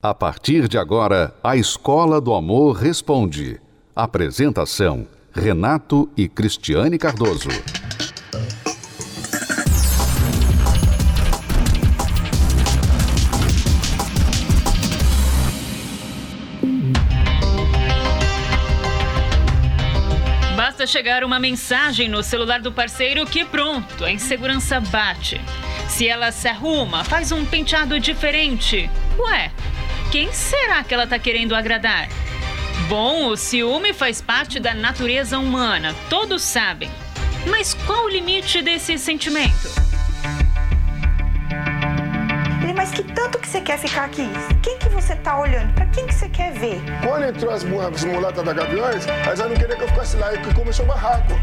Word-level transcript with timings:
A 0.00 0.14
partir 0.14 0.68
de 0.68 0.78
agora, 0.78 1.34
a 1.42 1.56
Escola 1.56 2.20
do 2.20 2.32
Amor 2.32 2.76
Responde. 2.76 3.60
Apresentação: 3.96 5.08
Renato 5.32 6.08
e 6.16 6.28
Cristiane 6.28 6.96
Cardoso. 6.96 7.48
Basta 20.56 20.86
chegar 20.86 21.24
uma 21.24 21.40
mensagem 21.40 22.08
no 22.08 22.22
celular 22.22 22.60
do 22.60 22.70
parceiro 22.70 23.26
que 23.26 23.44
pronto, 23.44 24.04
a 24.04 24.12
insegurança 24.12 24.78
bate. 24.78 25.40
Se 25.88 26.06
ela 26.06 26.30
se 26.30 26.46
arruma, 26.46 27.02
faz 27.02 27.32
um 27.32 27.44
penteado 27.44 27.98
diferente. 27.98 28.88
Ué, 29.18 29.50
quem 30.10 30.32
será 30.32 30.82
que 30.82 30.94
ela 30.94 31.04
está 31.04 31.18
querendo 31.18 31.54
agradar? 31.54 32.08
Bom, 32.88 33.26
o 33.28 33.36
ciúme 33.36 33.92
faz 33.92 34.22
parte 34.22 34.58
da 34.58 34.72
natureza 34.72 35.38
humana, 35.38 35.94
todos 36.08 36.42
sabem. 36.42 36.90
Mas 37.46 37.74
qual 37.74 38.04
o 38.04 38.08
limite 38.08 38.62
desse 38.62 38.98
sentimento? 38.98 39.68
Ele, 42.62 42.72
mas 42.72 42.90
que 42.90 43.02
tanto 43.02 43.38
que 43.38 43.46
você 43.46 43.60
quer 43.60 43.78
ficar 43.78 44.04
aqui? 44.04 44.26
Quem 44.62 44.78
que 44.78 44.88
você 44.88 45.14
tá 45.16 45.38
olhando? 45.38 45.74
Pra 45.74 45.86
quem 45.86 46.06
que 46.06 46.14
você 46.14 46.28
quer 46.30 46.52
ver? 46.52 46.80
Quando 47.06 47.24
entrou 47.24 47.52
as, 47.52 47.64
as 47.64 48.04
mulatas 48.04 48.44
da 48.44 48.52
Gaviões, 48.54 49.06
elas 49.06 49.38
não 49.38 49.54
queriam 49.54 49.76
que 49.76 49.84
eu 49.84 49.88
ficasse 49.88 50.16
lá 50.16 50.34
e 50.34 50.38
que 50.38 50.54
começou 50.54 50.86
o 50.86 50.88
barraco. 50.88 51.34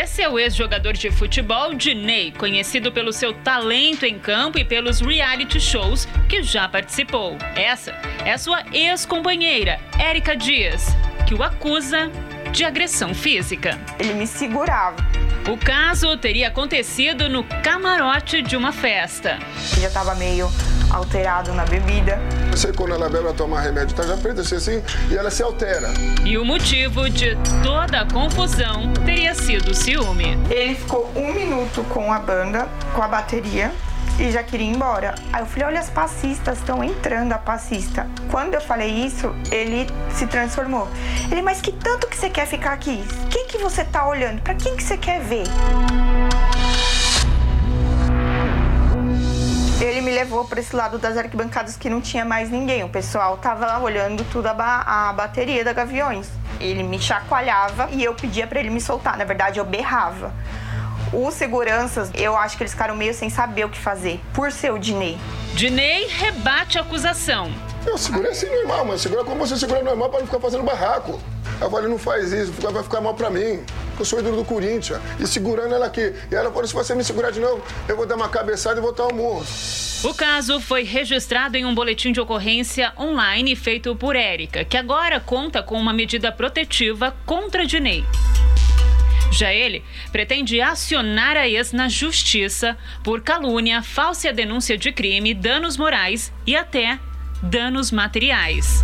Esse 0.00 0.22
é 0.22 0.28
o 0.28 0.38
ex-jogador 0.38 0.92
de 0.92 1.10
futebol 1.10 1.74
Diney, 1.74 2.30
conhecido 2.30 2.92
pelo 2.92 3.12
seu 3.12 3.32
talento 3.32 4.06
em 4.06 4.16
campo 4.16 4.56
e 4.56 4.64
pelos 4.64 5.00
reality 5.00 5.58
shows 5.58 6.06
que 6.28 6.40
já 6.40 6.68
participou. 6.68 7.36
Essa 7.56 7.90
é 8.24 8.30
a 8.30 8.38
sua 8.38 8.62
ex-companheira, 8.72 9.80
Érica 9.98 10.36
Dias, 10.36 10.86
que 11.26 11.34
o 11.34 11.42
acusa 11.42 12.12
de 12.52 12.62
agressão 12.62 13.12
física. 13.12 13.76
Ele 13.98 14.14
me 14.14 14.28
segurava. 14.28 15.04
O 15.50 15.56
caso 15.56 16.16
teria 16.16 16.46
acontecido 16.46 17.28
no 17.28 17.42
camarote 17.42 18.40
de 18.40 18.56
uma 18.56 18.70
festa. 18.70 19.40
Ele 19.72 19.80
já 19.80 19.88
estava 19.88 20.14
meio 20.14 20.48
alterado 20.90 21.52
na 21.52 21.64
bebida. 21.64 22.18
Eu 22.50 22.56
sei 22.56 22.72
quando 22.72 22.94
ela 22.94 23.08
bebe, 23.08 23.24
ela 23.24 23.34
toma 23.34 23.60
remédio, 23.60 23.94
tá 23.94 24.02
já 24.04 24.16
preta 24.16 24.40
assim, 24.40 24.56
assim, 24.56 24.82
e 25.10 25.16
ela 25.16 25.30
se 25.30 25.42
altera. 25.42 25.88
E 26.24 26.36
o 26.38 26.44
motivo 26.44 27.08
de 27.08 27.36
toda 27.62 28.00
a 28.00 28.06
confusão 28.06 28.92
teria 29.04 29.34
sido 29.34 29.70
o 29.70 29.74
ciúme. 29.74 30.38
Ele 30.50 30.74
ficou 30.74 31.10
um 31.14 31.32
minuto 31.32 31.84
com 31.90 32.12
a 32.12 32.18
banda, 32.18 32.68
com 32.94 33.02
a 33.02 33.08
bateria, 33.08 33.72
e 34.18 34.32
já 34.32 34.42
queria 34.42 34.66
ir 34.66 34.74
embora. 34.74 35.14
Aí 35.32 35.42
eu 35.42 35.46
falei, 35.46 35.66
olha, 35.66 35.80
as 35.80 35.88
passistas 35.88 36.58
estão 36.58 36.82
entrando, 36.82 37.32
a 37.32 37.38
passista. 37.38 38.06
Quando 38.30 38.54
eu 38.54 38.60
falei 38.60 38.90
isso, 38.90 39.34
ele 39.50 39.86
se 40.10 40.26
transformou. 40.26 40.88
Ele, 41.30 41.40
mas 41.40 41.60
que 41.60 41.70
tanto 41.70 42.08
que 42.08 42.16
você 42.16 42.28
quer 42.28 42.46
ficar 42.46 42.72
aqui? 42.72 43.04
Quem 43.30 43.46
que 43.46 43.58
você 43.58 43.84
tá 43.84 44.08
olhando? 44.08 44.42
Pra 44.42 44.54
quem 44.54 44.76
que 44.76 44.82
você 44.82 44.96
quer 44.96 45.20
ver? 45.20 45.44
Ele 49.80 50.00
me 50.00 50.10
levou 50.10 50.44
para 50.44 50.58
esse 50.58 50.74
lado 50.74 50.98
das 50.98 51.16
arquibancadas 51.16 51.76
que 51.76 51.88
não 51.88 52.00
tinha 52.00 52.24
mais 52.24 52.50
ninguém. 52.50 52.82
O 52.82 52.88
pessoal 52.88 53.36
tava 53.36 53.64
lá 53.64 53.78
olhando 53.78 54.24
tudo 54.24 54.46
a, 54.48 54.54
ba 54.54 54.82
a 54.84 55.12
bateria 55.12 55.64
da 55.64 55.72
Gaviões. 55.72 56.26
Ele 56.58 56.82
me 56.82 56.98
chacoalhava 56.98 57.88
e 57.92 58.02
eu 58.02 58.12
pedia 58.12 58.44
para 58.44 58.58
ele 58.58 58.70
me 58.70 58.80
soltar. 58.80 59.16
Na 59.16 59.24
verdade, 59.24 59.60
eu 59.60 59.64
berrava. 59.64 60.32
Os 61.12 61.34
seguranças, 61.34 62.10
eu 62.14 62.36
acho 62.36 62.56
que 62.56 62.64
eles 62.64 62.72
ficaram 62.72 62.96
meio 62.96 63.14
sem 63.14 63.30
saber 63.30 63.66
o 63.66 63.68
que 63.68 63.78
fazer, 63.78 64.20
por 64.34 64.50
ser 64.50 64.72
o 64.72 64.78
Dinei. 64.78 65.16
Dinei 65.54 66.08
rebate 66.08 66.76
a 66.76 66.80
acusação. 66.80 67.48
Eu 67.86 67.96
segurei 67.96 68.32
assim 68.32 68.50
normal, 68.50 68.84
mas 68.84 69.00
segura 69.00 69.22
como 69.22 69.46
você 69.46 69.56
segura 69.56 69.80
normal 69.80 70.10
para 70.10 70.18
não 70.18 70.26
ficar 70.26 70.40
fazendo 70.40 70.64
barraco. 70.64 71.20
Eu 71.60 71.70
falei, 71.70 71.88
não 71.88 71.98
faz 71.98 72.32
isso, 72.32 72.52
vai 72.52 72.82
ficar 72.82 73.00
mal 73.00 73.14
pra 73.14 73.30
mim. 73.30 73.64
Eu 73.98 74.04
sou 74.04 74.20
ídolo 74.20 74.36
do 74.36 74.44
Corinthians. 74.44 75.00
E 75.18 75.26
segurando 75.26 75.74
ela 75.74 75.86
aqui. 75.86 76.14
E 76.30 76.34
ela 76.34 76.50
falou, 76.50 76.66
se 76.66 76.74
você 76.74 76.94
me 76.94 77.02
segurar 77.02 77.30
de 77.30 77.40
novo, 77.40 77.62
eu 77.88 77.96
vou 77.96 78.06
dar 78.06 78.16
uma 78.16 78.28
cabeçada 78.28 78.78
e 78.78 78.82
vou 78.82 78.92
dar 78.92 79.08
um 79.08 79.14
murro. 79.14 79.44
O 80.04 80.14
caso 80.14 80.60
foi 80.60 80.84
registrado 80.84 81.56
em 81.56 81.64
um 81.64 81.74
boletim 81.74 82.12
de 82.12 82.20
ocorrência 82.20 82.92
online 82.96 83.56
feito 83.56 83.96
por 83.96 84.14
Érica, 84.14 84.64
que 84.64 84.76
agora 84.76 85.18
conta 85.18 85.60
com 85.62 85.74
uma 85.74 85.92
medida 85.92 86.30
protetiva 86.30 87.16
contra 87.26 87.66
Dinei. 87.66 88.04
Já 89.32 89.52
ele 89.52 89.84
pretende 90.12 90.60
acionar 90.60 91.36
a 91.36 91.48
ex 91.48 91.72
na 91.72 91.88
justiça 91.88 92.78
por 93.02 93.20
calúnia, 93.20 93.82
falsa 93.82 94.32
denúncia 94.32 94.78
de 94.78 94.92
crime, 94.92 95.34
danos 95.34 95.76
morais 95.76 96.32
e 96.46 96.56
até 96.56 96.98
danos 97.42 97.90
materiais. 97.90 98.82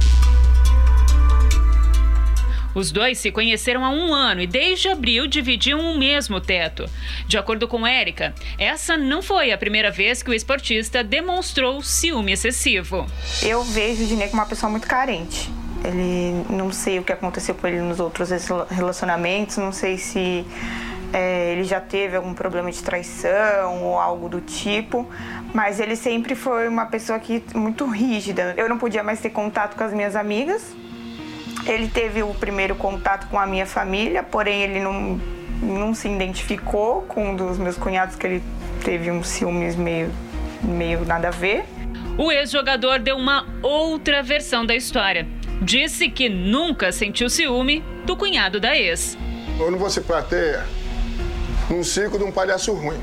Os 2.75 2.91
dois 2.91 3.19
se 3.19 3.31
conheceram 3.31 3.85
há 3.85 3.91
um 3.91 4.13
ano 4.13 4.41
e 4.41 4.47
desde 4.47 4.89
abril 4.89 5.27
dividiam 5.27 5.81
o 5.81 5.99
mesmo 5.99 6.41
teto. 6.41 6.87
De 7.27 7.39
acordo 7.39 7.69
com 7.69 7.87
Érica, 7.87 8.35
essa 8.59 8.97
não 8.97 9.23
foi 9.23 9.53
a 9.53 9.59
primeira 9.59 9.91
vez 9.91 10.23
que 10.23 10.31
o 10.31 10.35
esportista 10.35 11.05
demonstrou 11.05 11.83
ciúme 11.83 12.33
excessivo. 12.33 13.07
Eu 13.43 13.63
vejo 13.63 14.05
o 14.05 14.07
Dinei 14.07 14.29
como 14.29 14.43
uma 14.43 14.49
pessoa 14.49 14.71
muito 14.71 14.87
carente. 14.87 15.51
Ele 15.85 16.45
não 16.49 16.73
sei 16.73 16.99
o 16.99 17.03
que 17.03 17.13
aconteceu 17.13 17.55
com 17.55 17.67
ele 17.67 17.81
nos 17.81 18.01
outros 18.01 18.31
relacionamentos, 18.71 19.59
não 19.59 19.71
sei 19.71 19.99
se 19.99 20.45
é, 21.13 21.53
ele 21.53 21.63
já 21.63 21.81
teve 21.81 22.17
algum 22.17 22.35
problema 22.35 22.73
de 22.73 22.83
traição 22.83 23.85
ou 23.85 24.01
algo 24.01 24.29
do 24.29 24.41
tipo, 24.41 25.09
mas 25.53 25.79
ele 25.79 25.95
sempre 25.95 26.35
foi 26.35 26.67
uma 26.67 26.87
pessoa 26.87 27.21
que 27.21 27.43
muito 27.55 27.87
rígida. 27.87 28.55
Eu 28.57 28.69
não 28.69 28.79
podia 28.79 29.03
mais 29.03 29.21
ter 29.21 29.31
contato 29.31 29.77
com 29.77 29.85
as 29.85 29.93
minhas 29.93 30.17
amigas, 30.17 30.75
ele 31.67 31.89
teve 31.89 32.23
o 32.23 32.35
primeiro 32.35 32.75
contato 32.75 33.29
com 33.29 33.39
a 33.39 33.47
minha 33.47 33.67
família, 33.67 34.23
porém 34.23 34.63
ele 34.63 34.81
não, 34.81 35.21
não 35.63 35.95
se 35.95 36.09
identificou 36.09 37.03
com 37.03 37.31
um 37.31 37.37
dos 37.37 37.59
meus 37.59 37.77
cunhados, 37.77 38.17
que 38.17 38.27
ele 38.27 38.43
teve 38.85 39.11
um 39.11 39.23
ciúmes 39.23 39.75
meio, 39.77 40.11
meio 40.63 41.05
nada 41.05 41.29
a 41.29 41.31
ver. 41.31 41.65
O 42.19 42.31
ex-jogador 42.31 42.99
deu 43.01 43.17
uma 43.17 43.47
outra 43.63 44.23
versão 44.23 44.65
da 44.65 44.75
história. 44.75 45.27
Disse 45.61 46.09
que 46.09 46.29
nunca 46.29 46.93
sentiu 46.93 47.29
ciúme 47.29 47.83
do 48.05 48.17
cunhado 48.17 48.61
da 48.61 48.77
ex. 48.77 49.17
Eu 49.59 49.71
não 49.71 49.79
vou 49.79 49.89
ser 49.89 50.03
plateia 50.03 50.65
num 51.71 51.83
circo 51.83 52.19
de 52.19 52.25
um 52.25 52.31
palhaço 52.31 52.73
ruim. 52.73 53.01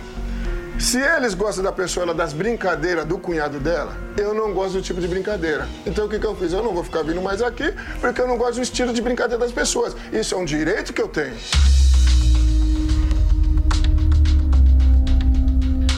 Se 0.81 0.97
eles 0.99 1.35
gostam 1.35 1.63
da 1.63 1.71
pessoa 1.71 2.11
das 2.11 2.33
brincadeiras 2.33 3.05
do 3.05 3.19
cunhado 3.19 3.59
dela, 3.59 3.95
eu 4.17 4.33
não 4.33 4.51
gosto 4.51 4.73
do 4.73 4.81
tipo 4.81 4.99
de 4.99 5.07
brincadeira. 5.07 5.69
Então 5.85 6.07
o 6.07 6.09
que, 6.09 6.17
que 6.17 6.25
eu 6.25 6.35
fiz? 6.35 6.51
Eu 6.51 6.63
não 6.63 6.73
vou 6.73 6.83
ficar 6.83 7.03
vindo 7.03 7.21
mais 7.21 7.39
aqui 7.39 7.71
porque 8.01 8.19
eu 8.19 8.27
não 8.27 8.35
gosto 8.35 8.55
do 8.55 8.63
estilo 8.63 8.91
de 8.91 8.99
brincadeira 8.99 9.37
das 9.37 9.51
pessoas. 9.51 9.95
Isso 10.11 10.33
é 10.33 10.37
um 10.39 10.43
direito 10.43 10.91
que 10.91 10.99
eu 10.99 11.07
tenho. 11.07 11.37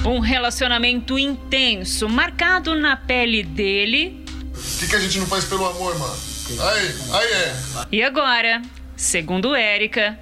Um 0.06 0.20
relacionamento 0.20 1.18
intenso, 1.18 2.10
marcado 2.10 2.76
na 2.76 2.98
pele 2.98 3.42
dele. 3.42 4.26
O 4.54 4.80
que, 4.80 4.90
que 4.90 4.96
a 4.98 5.00
gente 5.00 5.18
não 5.18 5.28
faz 5.28 5.46
pelo 5.46 5.66
amor, 5.66 5.98
mano? 5.98 6.16
Aí, 6.60 6.96
aí 7.14 7.28
é. 7.32 7.56
E 7.90 8.04
agora, 8.04 8.62
segundo 8.98 9.56
Érica, 9.56 10.20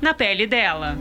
na 0.00 0.14
pele 0.14 0.46
dela. 0.46 0.96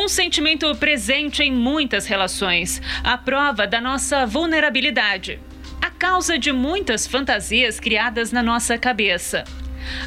Um 0.00 0.08
sentimento 0.08 0.74
presente 0.76 1.42
em 1.42 1.52
muitas 1.52 2.06
relações, 2.06 2.80
a 3.04 3.18
prova 3.18 3.66
da 3.66 3.82
nossa 3.82 4.24
vulnerabilidade, 4.24 5.38
a 5.78 5.90
causa 5.90 6.38
de 6.38 6.50
muitas 6.52 7.06
fantasias 7.06 7.78
criadas 7.78 8.32
na 8.32 8.42
nossa 8.42 8.78
cabeça. 8.78 9.44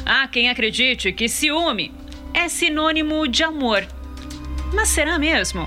Há 0.04 0.26
quem 0.26 0.50
acredite 0.50 1.12
que 1.12 1.28
ciúme 1.28 1.94
é 2.34 2.48
sinônimo 2.48 3.28
de 3.28 3.44
amor. 3.44 3.86
Mas 4.72 4.88
será 4.88 5.16
mesmo? 5.16 5.64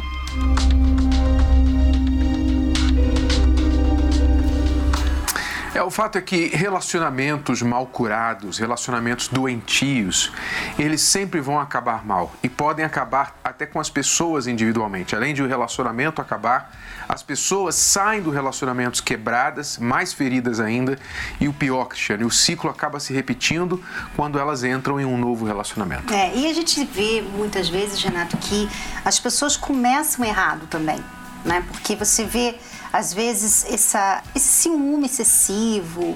É, 5.77 5.83
o 5.83 5.91
fato 5.91 6.17
é 6.17 6.21
que 6.21 6.47
relacionamentos 6.47 7.61
mal 7.61 7.85
curados, 7.85 8.57
relacionamentos 8.57 9.27
doentios, 9.27 10.31
eles 10.79 11.01
sempre 11.01 11.39
vão 11.39 11.59
acabar 11.59 12.03
mal 12.03 12.33
e 12.41 12.49
podem 12.49 12.83
acabar 12.83 13.35
até 13.43 13.63
com 13.67 13.79
as 13.79 13.87
pessoas 13.87 14.47
individualmente. 14.47 15.15
Além 15.15 15.35
de 15.35 15.43
o 15.43 15.47
relacionamento 15.47 16.19
acabar, 16.19 16.75
as 17.07 17.21
pessoas 17.21 17.75
saem 17.75 18.23
do 18.23 18.31
relacionamento 18.31 19.03
quebradas, 19.03 19.77
mais 19.77 20.11
feridas 20.11 20.59
ainda, 20.59 20.97
e 21.39 21.47
o 21.47 21.53
pior, 21.53 21.85
Cristiano, 21.85 22.25
o 22.25 22.31
ciclo 22.31 22.71
acaba 22.71 22.99
se 22.99 23.13
repetindo 23.13 23.79
quando 24.15 24.39
elas 24.39 24.63
entram 24.63 24.99
em 24.99 25.05
um 25.05 25.15
novo 25.15 25.45
relacionamento. 25.45 26.11
É, 26.11 26.35
e 26.35 26.47
a 26.47 26.53
gente 26.55 26.83
vê 26.85 27.21
muitas 27.21 27.69
vezes, 27.69 28.01
Renato, 28.01 28.35
que 28.37 28.67
as 29.05 29.19
pessoas 29.19 29.55
começam 29.55 30.25
errado 30.25 30.65
também, 30.65 30.99
né? 31.47 31.65
Porque 31.71 31.95
você 31.95 32.23
vê 32.23 32.59
às 32.93 33.11
vezes 33.11 33.65
essa, 33.65 34.21
esse 34.35 34.47
ciúme 34.47 35.07
excessivo, 35.07 36.15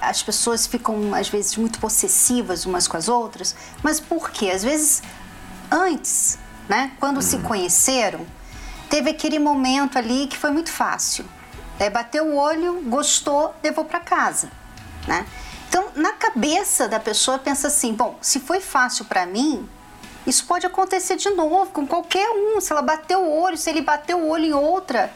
as 0.00 0.22
pessoas 0.22 0.66
ficam 0.66 1.14
às 1.14 1.28
vezes 1.28 1.56
muito 1.56 1.78
possessivas 1.78 2.66
umas 2.66 2.88
com 2.88 2.96
as 2.96 3.08
outras, 3.08 3.54
mas 3.82 4.00
por 4.00 4.30
quê? 4.30 4.50
Às 4.50 4.64
vezes 4.64 5.02
antes 5.70 6.38
né? 6.70 6.92
Quando 7.00 7.20
se 7.20 7.36
conheceram, 7.38 8.24
teve 8.88 9.10
aquele 9.10 9.40
momento 9.40 9.98
ali 9.98 10.28
que 10.28 10.38
foi 10.38 10.52
muito 10.52 10.70
fácil. 10.70 11.24
É, 11.80 11.90
bateu 11.90 12.28
o 12.28 12.36
olho, 12.36 12.82
gostou, 12.82 13.52
levou 13.60 13.84
para 13.84 13.98
casa, 13.98 14.48
né? 15.08 15.26
Então, 15.68 15.88
na 15.96 16.12
cabeça 16.12 16.88
da 16.88 17.00
pessoa 17.00 17.40
pensa 17.40 17.66
assim, 17.66 17.92
bom, 17.92 18.16
se 18.20 18.38
foi 18.38 18.60
fácil 18.60 19.04
para 19.04 19.26
mim, 19.26 19.68
isso 20.30 20.46
pode 20.46 20.64
acontecer 20.64 21.16
de 21.16 21.28
novo 21.30 21.72
com 21.72 21.84
qualquer 21.84 22.28
um. 22.30 22.60
Se 22.60 22.72
ela 22.72 22.82
bateu 22.82 23.20
o 23.20 23.42
olho, 23.42 23.56
se 23.56 23.68
ele 23.68 23.82
bateu 23.82 24.16
o 24.16 24.28
olho 24.28 24.44
em 24.44 24.54
outra, 24.54 25.12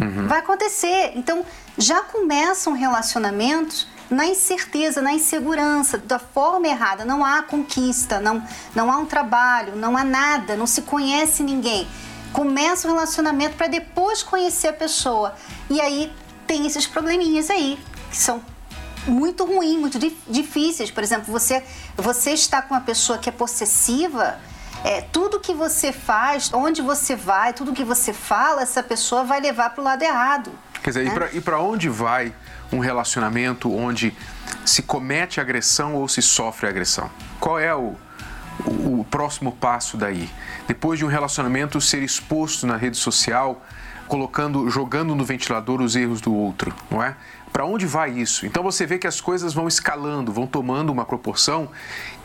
uhum. 0.00 0.26
vai 0.26 0.40
acontecer. 0.40 1.12
Então, 1.14 1.46
já 1.78 2.00
começam 2.00 2.72
relacionamentos 2.72 3.86
na 4.10 4.26
incerteza, 4.26 5.00
na 5.00 5.12
insegurança, 5.12 5.96
da 5.96 6.18
forma 6.18 6.66
errada. 6.66 7.04
Não 7.04 7.24
há 7.24 7.42
conquista, 7.42 8.18
não, 8.18 8.42
não 8.74 8.90
há 8.90 8.98
um 8.98 9.06
trabalho, 9.06 9.76
não 9.76 9.96
há 9.96 10.02
nada, 10.02 10.56
não 10.56 10.66
se 10.66 10.82
conhece 10.82 11.44
ninguém. 11.44 11.86
Começa 12.32 12.88
o 12.88 12.90
relacionamento 12.90 13.56
para 13.56 13.68
depois 13.68 14.24
conhecer 14.24 14.68
a 14.68 14.72
pessoa. 14.72 15.36
E 15.70 15.80
aí 15.80 16.12
tem 16.48 16.66
esses 16.66 16.84
probleminhas 16.84 17.48
aí, 17.48 17.78
que 18.10 18.16
são 18.16 18.42
muito 19.06 19.44
ruins, 19.44 19.78
muito 19.78 19.98
difíceis. 20.28 20.90
Por 20.90 21.02
exemplo, 21.02 21.32
você, 21.32 21.62
você 21.96 22.32
está 22.32 22.62
com 22.62 22.74
uma 22.74 22.80
pessoa 22.80 23.18
que 23.18 23.28
é 23.28 23.32
possessiva, 23.32 24.38
é, 24.84 25.00
tudo 25.00 25.40
que 25.40 25.54
você 25.54 25.92
faz, 25.92 26.52
onde 26.52 26.82
você 26.82 27.16
vai, 27.16 27.52
tudo 27.52 27.72
que 27.72 27.84
você 27.84 28.12
fala, 28.12 28.62
essa 28.62 28.82
pessoa 28.82 29.24
vai 29.24 29.40
levar 29.40 29.70
para 29.70 29.80
o 29.80 29.84
lado 29.84 30.02
errado. 30.02 30.50
Quer 30.82 30.90
dizer, 30.90 31.04
né? 31.04 31.30
e 31.32 31.40
para 31.40 31.58
onde 31.58 31.88
vai 31.88 32.34
um 32.70 32.78
relacionamento 32.78 33.74
onde 33.74 34.14
se 34.66 34.82
comete 34.82 35.40
agressão 35.40 35.94
ou 35.94 36.06
se 36.06 36.20
sofre 36.20 36.68
agressão? 36.68 37.10
Qual 37.40 37.58
é 37.58 37.74
o, 37.74 37.94
o, 38.66 39.00
o 39.00 39.06
próximo 39.10 39.52
passo 39.52 39.96
daí? 39.96 40.28
Depois 40.68 40.98
de 40.98 41.04
um 41.04 41.08
relacionamento 41.08 41.80
ser 41.80 42.02
exposto 42.02 42.66
na 42.66 42.76
rede 42.76 42.98
social, 42.98 43.64
colocando, 44.06 44.68
jogando 44.68 45.14
no 45.14 45.24
ventilador 45.24 45.80
os 45.80 45.96
erros 45.96 46.20
do 46.20 46.34
outro, 46.34 46.74
não 46.90 47.02
é? 47.02 47.16
Para 47.54 47.64
onde 47.64 47.86
vai 47.86 48.10
isso? 48.10 48.44
Então 48.46 48.64
você 48.64 48.84
vê 48.84 48.98
que 48.98 49.06
as 49.06 49.20
coisas 49.20 49.54
vão 49.54 49.68
escalando, 49.68 50.32
vão 50.32 50.44
tomando 50.44 50.90
uma 50.90 51.04
proporção 51.04 51.70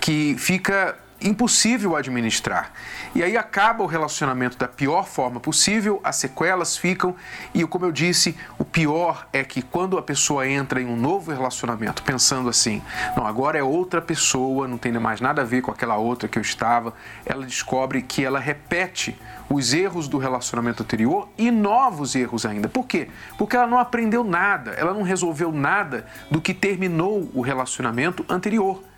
que 0.02 0.36
fica 0.40 0.98
impossível 1.22 1.96
administrar. 1.96 2.72
E 3.14 3.24
aí 3.24 3.36
acaba 3.36 3.84
o 3.84 3.88
relacionamento 3.88 4.58
da 4.58 4.68
pior 4.68 5.06
forma 5.06 5.40
possível, 5.40 6.00
as 6.04 6.18
sequelas 6.18 6.78
ficam, 6.78 7.16
e 7.54 7.66
como 7.66 7.86
eu 7.86 7.92
disse, 7.92 8.38
o 8.58 8.66
pior 8.66 9.28
é 9.34 9.44
que 9.44 9.62
quando 9.62 9.98
a 9.98 10.02
pessoa 10.02 10.48
entra 10.48 10.82
em 10.82 10.86
um 10.86 10.96
novo 10.96 11.32
relacionamento 11.32 12.04
pensando 12.04 12.50
assim, 12.50 12.82
não, 13.16 13.26
agora 13.26 13.58
é 13.58 13.64
outra 13.64 14.02
pessoa, 14.02 14.68
não 14.68 14.78
tem 14.78 14.92
mais 14.94 15.22
nada 15.22 15.42
a 15.42 15.46
ver 15.46 15.62
com 15.62 15.72
aquela 15.72 15.98
outra 15.98 16.28
que 16.28 16.38
eu 16.38 16.42
estava, 16.42 16.94
ela 17.26 17.46
descobre 17.46 18.02
que 18.02 18.24
ela 18.24 18.40
repete 18.40 19.18
os 19.50 19.74
erros 19.74 20.08
do 20.08 20.18
relacionamento 20.18 20.84
anterior 20.84 21.28
e 21.38 21.50
novos 21.50 22.16
erros 22.16 22.46
ainda. 22.46 22.70
Por 22.70 22.86
quê? 22.86 23.10
Porque 23.38 23.56
ela 23.56 23.68
não 23.68 23.80
aprendeu 23.80 24.24
nada, 24.24 24.72
ela 24.72 24.94
não 24.94 25.02
resolveu 25.02 25.52
nada 25.52 26.06
do 26.30 26.40
que 26.40 26.54
terminou 26.54 27.30
o 27.34 27.42
relacionamento 27.42 28.24
anterior. 28.30 28.89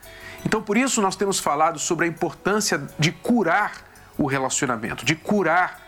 Então, 0.45 0.61
por 0.61 0.77
isso, 0.77 1.01
nós 1.01 1.15
temos 1.15 1.39
falado 1.39 1.79
sobre 1.79 2.05
a 2.05 2.07
importância 2.07 2.81
de 2.97 3.11
curar 3.11 3.73
o 4.17 4.25
relacionamento, 4.25 5.05
de 5.05 5.15
curar 5.15 5.79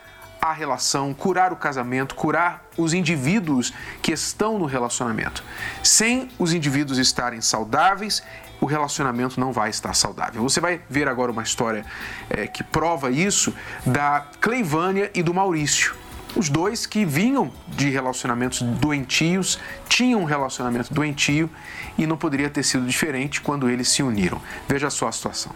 a 0.42 0.52
relação, 0.52 1.14
curar 1.14 1.54
o 1.54 1.56
casamento, 1.56 2.16
curar 2.16 2.66
os 2.78 2.94
indivíduos 2.94 3.74
que 4.02 4.12
estão 4.12 4.60
no 4.60 4.66
relacionamento. 4.66 5.42
Sem 5.82 6.30
os 6.38 6.52
indivíduos 6.54 6.98
estarem 6.98 7.40
saudáveis, 7.40 8.22
o 8.60 8.66
relacionamento 8.66 9.40
não 9.40 9.54
vai 9.54 9.70
estar 9.70 9.94
saudável. 9.94 10.42
Você 10.42 10.60
vai 10.60 10.82
ver 10.90 11.08
agora 11.08 11.32
uma 11.32 11.44
história 11.44 11.86
é, 12.30 12.46
que 12.46 12.62
prova 12.62 13.10
isso 13.10 13.54
da 13.86 14.28
Cleivânia 14.42 15.10
e 15.14 15.24
do 15.24 15.34
Maurício. 15.34 15.96
Os 16.36 16.50
dois 16.50 16.86
que 16.86 17.06
vinham 17.06 17.52
de 17.68 17.90
relacionamentos 17.90 18.62
doentios, 18.62 19.60
tinham 19.88 20.22
um 20.22 20.26
relacionamento 20.26 20.94
doentio 20.94 21.50
e 21.98 22.06
não 22.08 22.18
poderia 22.18 22.50
ter 22.50 22.64
sido 22.64 22.86
diferente 22.86 23.42
quando 23.42 23.70
eles 23.70 23.88
se 23.88 24.02
uniram. 24.02 24.42
Veja 24.68 24.90
só 24.90 25.08
a 25.08 25.12
situação. 25.12 25.54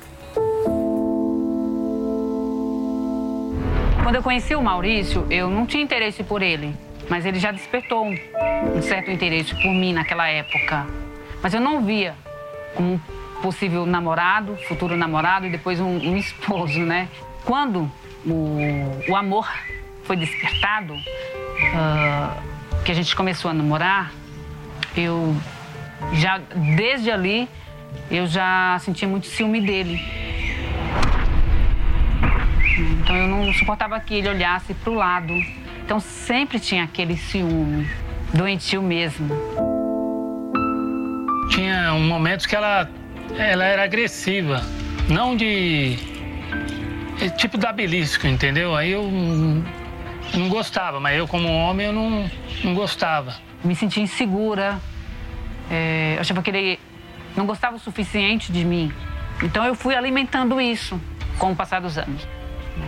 Quando 4.03 4.15
eu 4.15 4.23
conheci 4.23 4.55
o 4.55 4.61
Maurício, 4.61 5.27
eu 5.29 5.49
não 5.49 5.65
tinha 5.65 5.83
interesse 5.83 6.23
por 6.23 6.41
ele, 6.41 6.73
mas 7.09 7.25
ele 7.25 7.39
já 7.39 7.51
despertou 7.51 8.05
um 8.05 8.81
certo 8.81 9.11
interesse 9.11 9.53
por 9.55 9.73
mim 9.73 9.93
naquela 9.93 10.27
época. 10.29 10.87
Mas 11.41 11.53
eu 11.53 11.59
não 11.59 11.83
via 11.83 12.15
como 12.73 12.93
um 12.93 12.99
possível 13.41 13.85
namorado, 13.85 14.55
futuro 14.67 14.95
namorado 14.95 15.45
e 15.45 15.49
depois 15.49 15.79
um, 15.79 15.97
um 15.97 16.15
esposo, 16.15 16.79
né? 16.79 17.09
Quando 17.43 17.91
o, 18.25 18.57
o 19.09 19.15
amor 19.15 19.47
foi 20.03 20.15
despertado, 20.15 20.93
uh, 20.93 22.83
que 22.83 22.91
a 22.91 22.95
gente 22.95 23.15
começou 23.15 23.51
a 23.51 23.53
namorar, 23.53 24.11
eu 24.95 25.35
já 26.13 26.39
desde 26.77 27.11
ali 27.11 27.47
eu 28.09 28.27
já 28.27 28.77
sentia 28.79 29.07
muito 29.07 29.27
ciúme 29.27 29.61
dele. 29.61 30.01
Então 32.77 33.15
eu 33.15 33.27
não 33.27 33.51
suportava 33.53 33.99
que 33.99 34.15
ele 34.15 34.29
olhasse 34.29 34.73
para 34.73 34.91
o 34.91 34.93
lado. 34.93 35.33
Então 35.83 35.99
sempre 35.99 36.59
tinha 36.59 36.83
aquele 36.83 37.17
ciúme, 37.17 37.87
doentio 38.33 38.81
mesmo. 38.81 39.29
Tinha 41.49 41.93
um 41.93 42.07
momentos 42.07 42.45
que 42.45 42.55
ela, 42.55 42.89
ela 43.37 43.63
era 43.63 43.83
agressiva, 43.83 44.61
não 45.09 45.35
de 45.35 45.97
é 47.21 47.29
tipo 47.29 47.57
da 47.57 47.71
belisco, 47.71 48.27
entendeu? 48.27 48.75
Aí 48.75 48.91
eu 48.91 49.03
eu 50.33 50.39
não 50.39 50.49
gostava, 50.49 50.99
mas 50.99 51.17
eu 51.17 51.27
como 51.27 51.47
homem 51.47 51.87
eu 51.87 51.93
não, 51.93 52.29
não 52.63 52.75
gostava. 52.75 53.35
Me 53.63 53.75
sentia 53.75 54.03
insegura. 54.03 54.79
É, 55.69 56.15
eu 56.15 56.21
achava 56.21 56.41
que 56.41 56.49
ele 56.49 56.79
não 57.35 57.45
gostava 57.45 57.75
o 57.75 57.79
suficiente 57.79 58.51
de 58.51 58.63
mim. 58.65 58.91
Então 59.43 59.65
eu 59.65 59.75
fui 59.75 59.95
alimentando 59.95 60.59
isso 60.59 60.99
com 61.37 61.51
o 61.51 61.55
passar 61.55 61.81
dos 61.81 61.97
anos. 61.97 62.27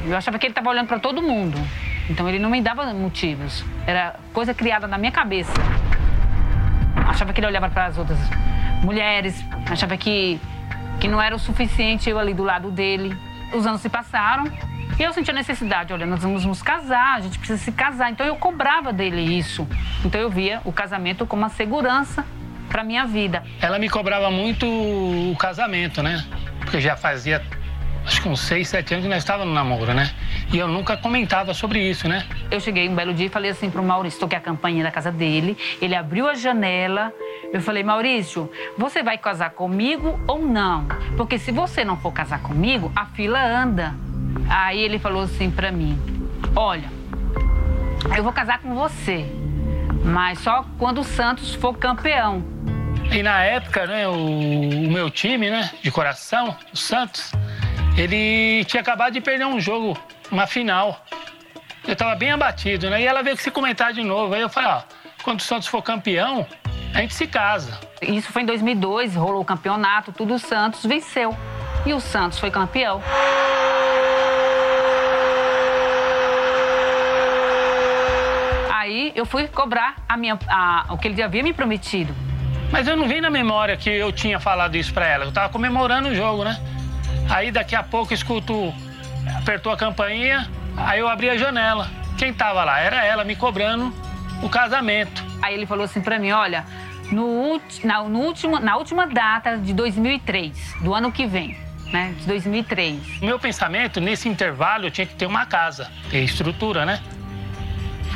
Eu 0.06 0.16
achava 0.16 0.40
que 0.40 0.46
ele 0.46 0.52
estava 0.52 0.70
olhando 0.70 0.88
para 0.88 1.00
todo 1.00 1.22
mundo. 1.22 1.58
Então 2.10 2.28
ele 2.28 2.40
não 2.40 2.50
me 2.50 2.62
dava 2.62 2.92
motivos. 2.94 3.64
Era 3.86 4.16
coisa 4.34 4.54
criada 4.54 4.88
na 4.88 4.98
minha 4.98 5.12
cabeça. 5.12 5.54
Achava 7.08 7.34
que 7.34 7.40
ele 7.40 7.48
olhava 7.48 7.70
para 7.70 7.86
as 7.86 7.98
outras 7.98 8.18
mulheres. 8.84 9.44
Achava 9.70 9.96
que, 9.98 10.40
que 11.00 11.08
não 11.08 11.22
era 11.22 11.36
o 11.36 11.40
suficiente 11.40 12.10
eu 12.10 12.18
ali 12.18 12.34
do 12.34 12.44
lado 12.44 12.72
dele. 12.72 13.16
Os 13.54 13.66
anos 13.66 13.82
se 13.82 13.90
passaram 13.90 14.46
e 15.00 15.04
eu 15.04 15.14
senti 15.14 15.32
a 15.32 15.34
necessidade, 15.34 15.94
olha, 15.94 16.06
nós 16.06 16.22
vamos 16.22 16.44
nos 16.44 16.62
casar, 16.62 17.16
a 17.16 17.20
gente 17.22 17.40
precisa 17.40 17.58
se 17.58 17.72
casar. 17.72 18.12
Então 18.12 18.25
eu 18.25 18.36
cobrava 18.36 18.92
dele 18.92 19.22
isso. 19.22 19.65
Então 20.03 20.20
eu 20.20 20.30
via 20.30 20.62
o 20.65 20.74
casamento 20.74 21.25
como 21.25 21.44
uma 21.44 21.50
segurança 21.50 22.25
para 22.70 22.84
minha 22.84 23.06
vida. 23.06 23.44
Ela 23.62 23.78
me 23.78 23.90
cobrava 23.90 24.32
muito 24.32 24.66
o 24.66 25.36
casamento, 25.38 26.02
né? 26.02 26.24
Porque 26.60 26.80
já 26.80 26.96
fazia 26.96 27.42
acho 28.06 28.22
que 28.22 28.30
uns 28.30 28.40
seis, 28.40 28.68
sete 28.68 28.94
anos 28.94 29.06
que 29.06 29.10
nós 29.10 29.20
estávamos 29.20 29.50
no 29.50 29.54
namoro, 29.54 29.94
né? 29.94 30.10
E 30.52 30.58
eu 30.58 30.68
nunca 30.68 30.98
comentava 30.98 31.54
sobre 31.54 31.80
isso, 31.80 32.08
né? 32.08 32.26
Eu 32.50 32.60
cheguei 32.60 32.90
um 32.90 32.96
belo 32.96 33.14
dia 33.14 33.28
e 33.28 33.30
falei 33.30 33.52
assim 33.52 33.70
pro 33.70 33.84
Maurício, 33.84 34.20
toquei 34.20 34.38
a 34.38 34.42
campainha 34.42 34.84
da 34.84 34.92
casa 34.92 35.12
dele, 35.12 35.58
ele 35.82 35.96
abriu 35.96 36.28
a 36.28 36.34
janela, 36.34 37.14
eu 37.54 37.62
falei, 37.62 37.84
Maurício, 37.84 38.50
você 38.78 39.04
vai 39.04 39.18
casar 39.18 39.52
comigo 39.52 40.20
ou 40.28 40.42
não? 40.42 40.88
Porque 41.16 41.38
se 41.38 41.52
você 41.52 41.86
não 41.86 41.98
for 41.98 42.12
casar 42.12 42.42
comigo, 42.42 42.92
a 42.96 43.06
fila 43.06 43.44
anda. 43.44 43.94
Aí 44.50 44.80
ele 44.80 44.98
falou 44.98 45.24
assim 45.24 45.52
para 45.52 45.72
mim: 45.72 46.00
Olha, 46.56 46.90
eu 48.16 48.24
vou 48.24 48.34
casar 48.34 48.60
com 48.60 48.74
você, 48.74 49.26
mas 50.10 50.39
só 50.39 50.66
quando 50.78 51.01
o 51.01 51.04
Santos 51.04 51.54
for 51.54 51.78
campeão. 51.78 52.44
E 53.12 53.24
na 53.24 53.44
época, 53.44 53.88
né, 53.88 54.08
o, 54.08 54.13
o 54.13 54.92
meu 54.92 55.10
time, 55.10 55.50
né, 55.50 55.72
de 55.82 55.92
coração, 55.92 56.56
o 56.74 56.78
Santos, 56.78 57.32
ele 57.98 58.63
tinha 58.66 58.82
acabado 58.82 59.13
de 59.13 59.22
perder 59.22 59.46
um 59.46 59.60
jogo, 59.60 59.98
uma 60.32 60.46
final. 60.46 61.04
Eu 61.88 61.96
tava 61.96 62.16
bem 62.16 62.32
abatido, 62.32 62.89
né? 62.89 63.01
E 63.01 63.06
ela 63.06 63.24
veio 63.24 63.36
com 63.36 63.42
esse 63.42 63.51
comentário 63.51 63.96
de 63.96 64.04
novo. 64.04 64.34
Aí 64.34 64.42
eu 64.42 64.50
falei, 64.50 64.70
ó, 64.70 64.82
quando 65.24 65.39
o 65.39 65.44
Santos 65.44 65.68
for 65.68 65.82
campeão, 65.82 66.46
a 66.94 67.01
gente 67.01 67.13
se 67.13 67.25
casa. 67.25 67.80
Isso 68.01 68.32
foi 68.32 68.44
em 68.44 68.46
2002, 68.46 69.16
rolou 69.16 69.42
o 69.42 69.46
campeonato, 69.46 70.12
tudo 70.12 70.36
o 70.36 70.39
Santos 70.39 70.86
venceu. 70.86 71.36
E 71.86 71.94
o 71.94 72.00
Santos 72.00 72.38
foi 72.38 72.51
campeão. 72.51 73.01
Aí 78.89 79.12
eu 79.15 79.24
fui 79.24 79.48
cobrar 79.48 79.98
a 80.10 80.17
minha, 80.17 80.36
a, 80.48 80.88
o 80.89 80.98
que 80.98 81.08
ele 81.08 81.22
havia 81.22 81.43
me 81.43 81.53
prometido. 81.53 82.12
Mas 82.72 82.88
eu 82.88 82.98
não 82.98 83.08
vi 83.08 83.22
na 83.22 83.29
memória 83.29 83.77
que 83.77 83.88
eu 83.88 84.12
tinha 84.12 84.39
falado 84.39 84.75
isso 84.75 84.91
pra 84.91 85.05
ela. 85.05 85.25
Eu 85.25 85.31
tava 85.31 85.48
comemorando 85.50 86.10
o 86.10 86.15
jogo, 86.15 86.43
né? 86.43 86.60
Aí 87.29 87.51
daqui 87.51 87.75
a 87.75 87.84
pouco 87.84 88.15
escuto, 88.15 88.74
apertou 89.38 89.72
a 89.72 89.77
campainha, 89.77 90.50
aí 90.75 91.00
eu 91.01 91.08
abri 91.08 91.29
a 91.29 91.38
janela. 91.38 91.88
Quem 92.17 92.34
tava 92.34 92.63
lá? 92.63 92.79
Era 92.79 93.05
ela 93.05 93.24
me 93.24 93.36
cobrando 93.36 93.93
o 94.41 94.50
casamento. 94.50 95.24
Aí 95.39 95.53
ele 95.53 95.67
falou 95.67 95.86
assim 95.86 96.01
pra 96.01 96.17
mim: 96.17 96.31
olha, 96.31 96.65
no, 97.12 97.62
na, 97.84 98.01
no 98.01 98.19
último, 98.22 98.60
na 98.60 98.75
última 98.75 99.05
data 99.05 99.55
de 99.55 99.72
2003, 99.72 100.77
do 100.81 100.96
ano 100.96 101.12
que 101.12 101.27
vem, 101.27 101.55
né, 101.93 102.15
de 102.17 102.25
2003. 102.25 103.22
O 103.22 103.25
meu 103.25 103.38
pensamento, 103.38 104.01
nesse 104.01 104.27
intervalo, 104.27 104.88
eu 104.88 104.91
tinha 104.91 105.05
que 105.05 105.13
ter 105.13 105.27
uma 105.27 105.46
casa, 105.46 105.91
ter 106.10 106.24
estrutura, 106.24 106.88
né? 106.88 107.00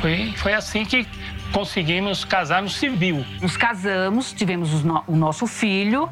Foi, 0.04 0.34
foi 0.36 0.52
assim 0.52 0.84
que 0.84 1.08
conseguimos 1.50 2.26
casar 2.26 2.60
no 2.60 2.68
civil. 2.68 3.24
Nos 3.40 3.56
casamos, 3.56 4.34
tivemos 4.34 4.84
o, 4.84 4.86
no, 4.86 5.04
o 5.06 5.16
nosso 5.16 5.46
filho, 5.46 6.10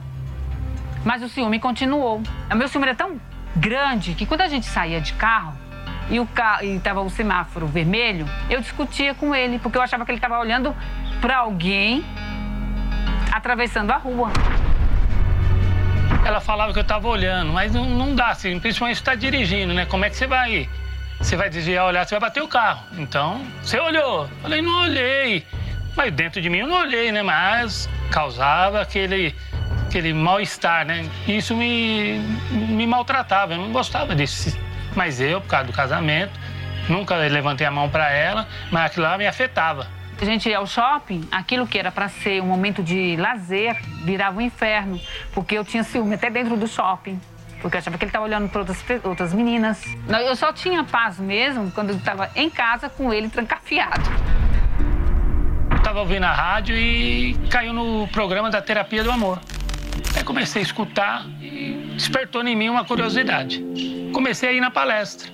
mas 1.05 1.23
o 1.23 1.29
ciúme 1.29 1.61
continuou. 1.61 2.23
O 2.51 2.57
meu 2.57 2.69
ciúme 2.69 2.87
era 2.87 2.97
tão 2.97 3.21
grande 3.55 4.15
que 4.15 4.25
quando 4.25 4.41
a 4.41 4.49
gente 4.49 4.65
saía 4.65 4.99
de 4.99 5.13
carro 5.13 5.53
e 6.09 6.19
o 6.19 6.27
carro 6.27 6.65
e 6.65 6.81
tava 6.81 7.03
o 7.03 7.11
semáforo 7.11 7.67
vermelho, 7.67 8.27
eu 8.49 8.63
discutia 8.63 9.13
com 9.13 9.35
ele, 9.35 9.59
porque 9.59 9.77
eu 9.77 9.83
achava 9.83 10.07
que 10.07 10.11
ele 10.11 10.17
estava 10.17 10.39
olhando 10.39 10.75
para 11.21 11.37
alguém 11.37 12.03
atravessando 13.31 13.91
a 13.91 13.99
rua. 13.99 14.31
Ela 16.25 16.41
falava 16.41 16.73
que 16.73 16.79
eu 16.79 16.83
estava 16.83 17.07
olhando, 17.07 17.53
mas 17.53 17.75
não, 17.75 17.91
não 17.91 18.15
dá, 18.15 18.29
assim, 18.29 18.59
principalmente 18.59 18.97
está 18.97 19.15
dirigindo, 19.15 19.75
né? 19.75 19.85
Como 19.85 20.03
é 20.03 20.09
que 20.09 20.17
você 20.17 20.27
vai 20.27 20.67
você 21.23 21.37
vai 21.37 21.49
desviar, 21.49 21.87
olhar, 21.87 22.05
você 22.05 22.15
vai 22.19 22.29
bater 22.29 22.43
o 22.43 22.49
carro. 22.49 22.85
Então, 22.99 23.47
você 23.63 23.79
olhou. 23.79 24.29
Falei, 24.43 24.61
não 24.61 24.83
olhei. 24.83 25.47
Mas 25.97 26.13
dentro 26.13 26.43
de 26.43 26.51
mim 26.51 26.59
eu 26.59 26.67
não 26.67 26.81
olhei, 26.81 27.13
né? 27.13 27.23
Mas 27.23 27.89
causava 28.11 28.81
aquele, 28.81 29.35
aquele 29.87 30.13
mal-estar, 30.13 30.85
né? 30.85 31.09
Isso 31.27 31.55
me, 31.55 32.19
me 32.51 32.87
maltratava, 32.87 33.55
eu 33.55 33.59
não 33.59 33.73
gostava 33.73 34.15
disso. 34.15 34.59
Mas 34.97 35.21
eu, 35.21 35.41
por 35.41 35.49
causa 35.49 35.67
do 35.67 35.73
casamento, 35.73 36.33
nunca 36.89 37.15
levantei 37.15 37.67
a 37.67 37.71
mão 37.71 37.89
para 37.89 38.11
ela, 38.11 38.49
mas 38.71 38.87
aquilo 38.87 39.07
lá 39.07 39.17
me 39.17 39.27
afetava. 39.27 39.87
A 40.21 40.25
gente 40.25 40.49
ia 40.49 40.59
ao 40.59 40.67
shopping, 40.67 41.27
aquilo 41.33 41.67
que 41.67 41.79
era 41.79 41.91
para 41.91 42.09
ser 42.09 42.43
um 42.43 42.47
momento 42.47 42.83
de 42.83 43.17
lazer 43.17 43.77
virava 44.05 44.39
um 44.39 44.41
inferno, 44.41 45.01
porque 45.33 45.57
eu 45.57 45.65
tinha 45.65 45.83
ciúme 45.83 46.15
até 46.15 46.31
dentro 46.31 46.57
do 46.57 46.67
shopping 46.67 47.19
porque 47.63 47.77
eu 47.77 47.79
achava 47.79 47.97
que 47.97 48.05
ele 48.05 48.11
estava 48.11 48.25
olhando 48.25 48.49
para 48.49 48.59
outras, 48.61 48.85
outras 49.05 49.33
meninas. 49.33 49.83
Eu 50.09 50.35
só 50.35 50.53
tinha 50.53 50.83
paz 50.83 51.19
mesmo 51.19 51.71
quando 51.71 51.91
eu 51.91 51.97
estava 51.97 52.29
em 52.35 52.51
casa 52.51 52.91
com 52.91 53.15
ele 53.15 53.29
trancafiado. 53.29 54.03
Estava 55.77 56.01
ouvindo 56.01 56.25
a 56.25 56.33
rádio 56.33 56.77
e 56.77 57.35
caiu 57.49 57.73
no 57.73 58.09
programa 58.09 58.51
da 58.51 58.61
terapia 58.61 59.05
do 59.05 59.11
amor. 59.11 59.41
Aí 60.17 60.25
comecei 60.25 60.61
a 60.61 60.65
escutar 60.65 61.25
e 61.41 61.93
despertou 61.95 62.45
em 62.47 62.57
mim 62.57 62.69
uma 62.69 62.85
curiosidade. 62.85 63.65
Comecei 64.13 64.49
a 64.49 64.53
ir 64.53 64.61
na 64.61 64.71
palestra. 64.71 65.31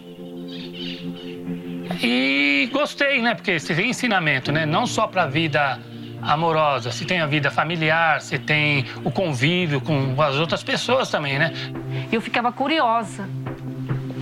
E 2.02 2.68
gostei, 2.72 3.20
né? 3.22 3.34
Porque 3.34 3.52
esse 3.52 3.72
ensinamento, 3.82 4.52
né? 4.52 4.66
Não 4.66 4.86
só 4.86 5.06
para 5.06 5.24
a 5.24 5.26
vida 5.26 5.80
amorosa, 6.22 6.90
se 6.90 7.04
tem 7.04 7.20
a 7.20 7.26
vida 7.26 7.50
familiar, 7.50 8.20
se 8.20 8.38
tem 8.38 8.84
o 9.04 9.10
convívio 9.10 9.80
com 9.80 10.20
as 10.20 10.36
outras 10.36 10.62
pessoas 10.62 11.10
também, 11.10 11.38
né? 11.38 11.52
Eu 12.10 12.20
ficava 12.20 12.52
curiosa, 12.52 13.28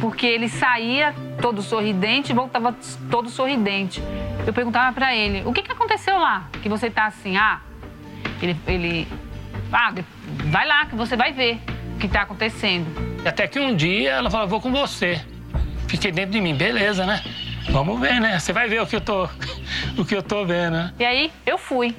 porque 0.00 0.26
ele 0.26 0.48
saía 0.48 1.14
todo 1.40 1.62
sorridente 1.62 2.32
e 2.32 2.34
voltava 2.34 2.74
todo 3.10 3.28
sorridente. 3.28 4.02
Eu 4.46 4.52
perguntava 4.52 4.92
para 4.92 5.14
ele: 5.14 5.42
o 5.44 5.52
que, 5.52 5.62
que 5.62 5.72
aconteceu 5.72 6.18
lá? 6.18 6.48
Que 6.62 6.68
você 6.68 6.90
tá 6.90 7.06
assim, 7.06 7.36
ah, 7.36 7.60
ele, 8.40 8.56
ele, 8.66 9.08
ah, 9.72 9.92
vai 10.44 10.66
lá 10.66 10.86
que 10.86 10.94
você 10.94 11.16
vai 11.16 11.32
ver 11.32 11.60
o 11.94 11.98
que 11.98 12.08
tá 12.08 12.22
acontecendo. 12.22 12.86
Até 13.24 13.46
que 13.48 13.58
um 13.58 13.74
dia 13.74 14.12
ela 14.12 14.30
falou: 14.30 14.46
vou 14.46 14.60
com 14.60 14.70
você. 14.70 15.20
Fiquei 15.88 16.10
dentro 16.10 16.32
de 16.32 16.40
mim, 16.40 16.54
beleza, 16.54 17.06
né? 17.06 17.22
Vamos 17.70 18.00
ver, 18.00 18.20
né? 18.20 18.38
Você 18.38 18.52
vai 18.52 18.68
ver 18.68 18.80
o 18.80 18.86
que 18.86 18.96
eu 18.96 19.00
tô, 19.00 19.28
o 19.98 20.04
que 20.04 20.14
eu 20.14 20.22
tô 20.22 20.44
vendo. 20.44 20.74
Né? 20.74 20.94
E 20.98 21.04
aí 21.04 21.32
eu 21.44 21.58
fui, 21.58 21.96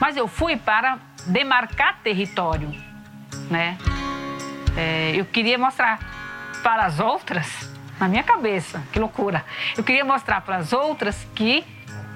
mas 0.00 0.16
eu 0.16 0.28
fui 0.28 0.56
para 0.56 0.98
demarcar 1.26 1.98
território, 2.02 2.74
né? 3.50 3.76
É, 4.76 5.12
eu 5.14 5.24
queria 5.24 5.58
mostrar 5.58 5.98
para 6.62 6.84
as 6.84 7.00
outras, 7.00 7.70
na 7.98 8.08
minha 8.08 8.22
cabeça, 8.22 8.82
que 8.92 8.98
loucura. 8.98 9.44
Eu 9.76 9.82
queria 9.82 10.04
mostrar 10.04 10.40
para 10.42 10.56
as 10.56 10.72
outras 10.72 11.26
que 11.34 11.64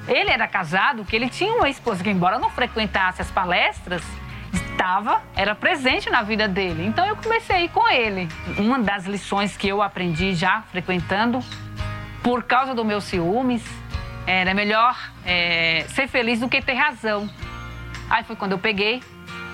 ele 0.06 0.30
era 0.30 0.46
casado, 0.46 1.04
que 1.04 1.16
ele 1.16 1.28
tinha 1.28 1.54
uma 1.54 1.68
esposa 1.68 2.02
que, 2.02 2.10
embora 2.10 2.38
não 2.38 2.50
frequentasse 2.50 3.22
as 3.22 3.30
palestras, 3.30 4.02
estava, 4.52 5.22
era 5.36 5.54
presente 5.54 6.10
na 6.10 6.22
vida 6.22 6.48
dele. 6.48 6.86
Então 6.86 7.06
eu 7.06 7.16
comecei 7.16 7.56
a 7.56 7.60
ir 7.62 7.68
com 7.70 7.88
ele. 7.88 8.28
Uma 8.58 8.78
das 8.78 9.06
lições 9.06 9.56
que 9.56 9.68
eu 9.68 9.82
aprendi 9.82 10.34
já 10.34 10.62
frequentando 10.70 11.40
por 12.22 12.42
causa 12.42 12.74
do 12.74 12.84
meu 12.84 13.00
ciúmes, 13.00 13.64
era 14.26 14.54
melhor 14.54 14.96
é, 15.24 15.84
ser 15.88 16.08
feliz 16.08 16.40
do 16.40 16.48
que 16.48 16.60
ter 16.60 16.74
razão. 16.74 17.28
Aí 18.08 18.24
foi 18.24 18.36
quando 18.36 18.52
eu 18.52 18.58
peguei, 18.58 19.02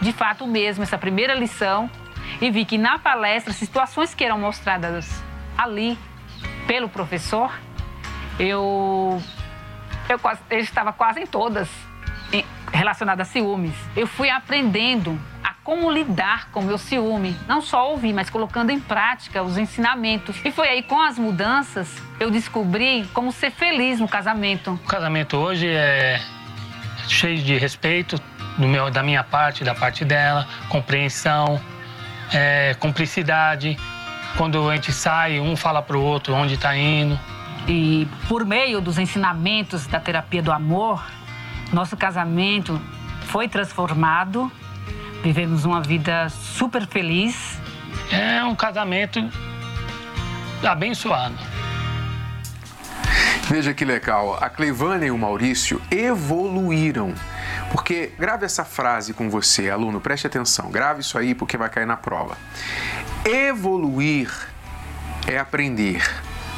de 0.01 0.13
fato 0.13 0.47
mesmo, 0.47 0.83
essa 0.83 0.99
primeira 0.99 1.35
lição 1.35 1.91
e 2.41 2.51
vi 2.51 2.65
que 2.65 2.77
na 2.77 2.99
palestra, 2.99 3.53
situações 3.53 4.15
que 4.15 4.25
eram 4.25 4.39
mostradas 4.39 5.23
ali 5.57 5.99
pelo 6.67 6.89
professor, 6.89 7.53
eu, 8.39 9.23
eu, 10.09 10.21
eu 10.51 10.59
estava 10.59 10.93
quase 10.93 11.21
em 11.21 11.27
todas 11.27 11.69
relacionadas 12.73 13.29
a 13.29 13.31
ciúmes. 13.31 13.75
Eu 13.97 14.07
fui 14.07 14.29
aprendendo 14.31 15.19
como 15.67 15.91
lidar 15.91 16.49
com 16.53 16.61
o 16.61 16.63
meu 16.63 16.79
ciúme. 16.79 17.37
Não 17.49 17.61
só 17.61 17.91
ouvir, 17.91 18.13
mas 18.13 18.31
colocando 18.31 18.71
em 18.71 18.79
prática 18.79 19.43
os 19.43 19.59
ensinamentos. 19.59 20.37
E 20.45 20.53
foi 20.53 20.69
aí 20.69 20.81
com 20.81 21.03
as 21.03 21.19
mudanças 21.19 21.93
eu 22.21 22.31
descobri 22.31 23.05
como 23.13 23.33
ser 23.33 23.51
feliz 23.51 23.99
no 23.99 24.07
casamento. 24.07 24.75
O 24.85 24.87
casamento 24.87 25.37
hoje 25.37 25.67
é 25.67 26.21
cheio 27.09 27.43
de 27.43 27.59
respeito 27.59 28.17
meu, 28.57 28.93
da 28.93 29.03
minha 29.03 29.25
parte, 29.25 29.65
da 29.65 29.75
parte 29.75 30.05
dela, 30.05 30.47
compreensão, 30.69 31.61
é, 32.33 32.77
cumplicidade. 32.79 33.77
Quando 34.37 34.71
a 34.71 34.77
gente 34.77 34.93
sai, 34.93 35.41
um 35.41 35.57
fala 35.57 35.83
para 35.83 35.97
o 35.97 36.01
outro 36.01 36.33
onde 36.33 36.55
está 36.55 36.77
indo. 36.77 37.19
E 37.67 38.07
por 38.29 38.45
meio 38.45 38.81
dos 38.81 38.99
ensinamentos 38.99 39.89
da 39.89 39.99
terapia 39.99 40.41
do 40.41 40.53
amor, 40.53 41.05
nosso 41.73 41.97
casamento 41.97 42.81
foi 43.23 43.49
transformado 43.49 44.49
Vivemos 45.27 45.65
uma 45.65 45.83
vida 45.83 46.29
super 46.29 46.87
feliz. 46.87 47.59
É 48.13 48.45
um 48.45 48.55
casamento 48.55 49.19
abençoado. 50.65 51.35
Veja 53.49 53.75
que 53.75 53.85
legal, 53.85 54.39
a 54.41 54.49
Cleivânia 54.49 55.09
e 55.09 55.11
o 55.11 55.19
Maurício 55.19 55.83
evoluíram. 55.91 57.13
Porque 57.73 58.13
grave 58.17 58.45
essa 58.45 58.65
frase 58.65 59.13
com 59.13 59.29
você, 59.29 59.69
aluno, 59.69 60.01
preste 60.01 60.29
atenção, 60.29 60.71
grave 60.71 61.01
isso 61.01 61.19
aí 61.19 61.35
porque 61.35 61.57
vai 61.57 61.71
cair 61.71 61.87
na 61.87 61.97
prova. 61.97 62.39
Evoluir 63.25 64.31
é 65.27 65.39
aprender. 65.39 66.09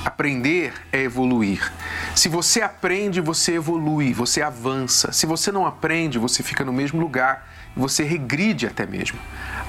Aprender 0.04 0.75
é 0.92 1.00
evoluir. 1.00 1.72
Se 2.18 2.28
você 2.28 2.62
aprende, 2.62 3.20
você 3.20 3.54
evolui, 3.54 4.12
você 4.12 4.42
avança. 4.42 5.12
Se 5.12 5.25
você 5.25 5.52
não 5.52 5.64
aprende, 5.64 6.18
você 6.18 6.42
fica 6.42 6.64
no 6.64 6.72
mesmo 6.72 6.98
lugar 7.00 7.48
você 7.76 8.02
regride 8.02 8.66
até 8.66 8.84
mesmo. 8.84 9.20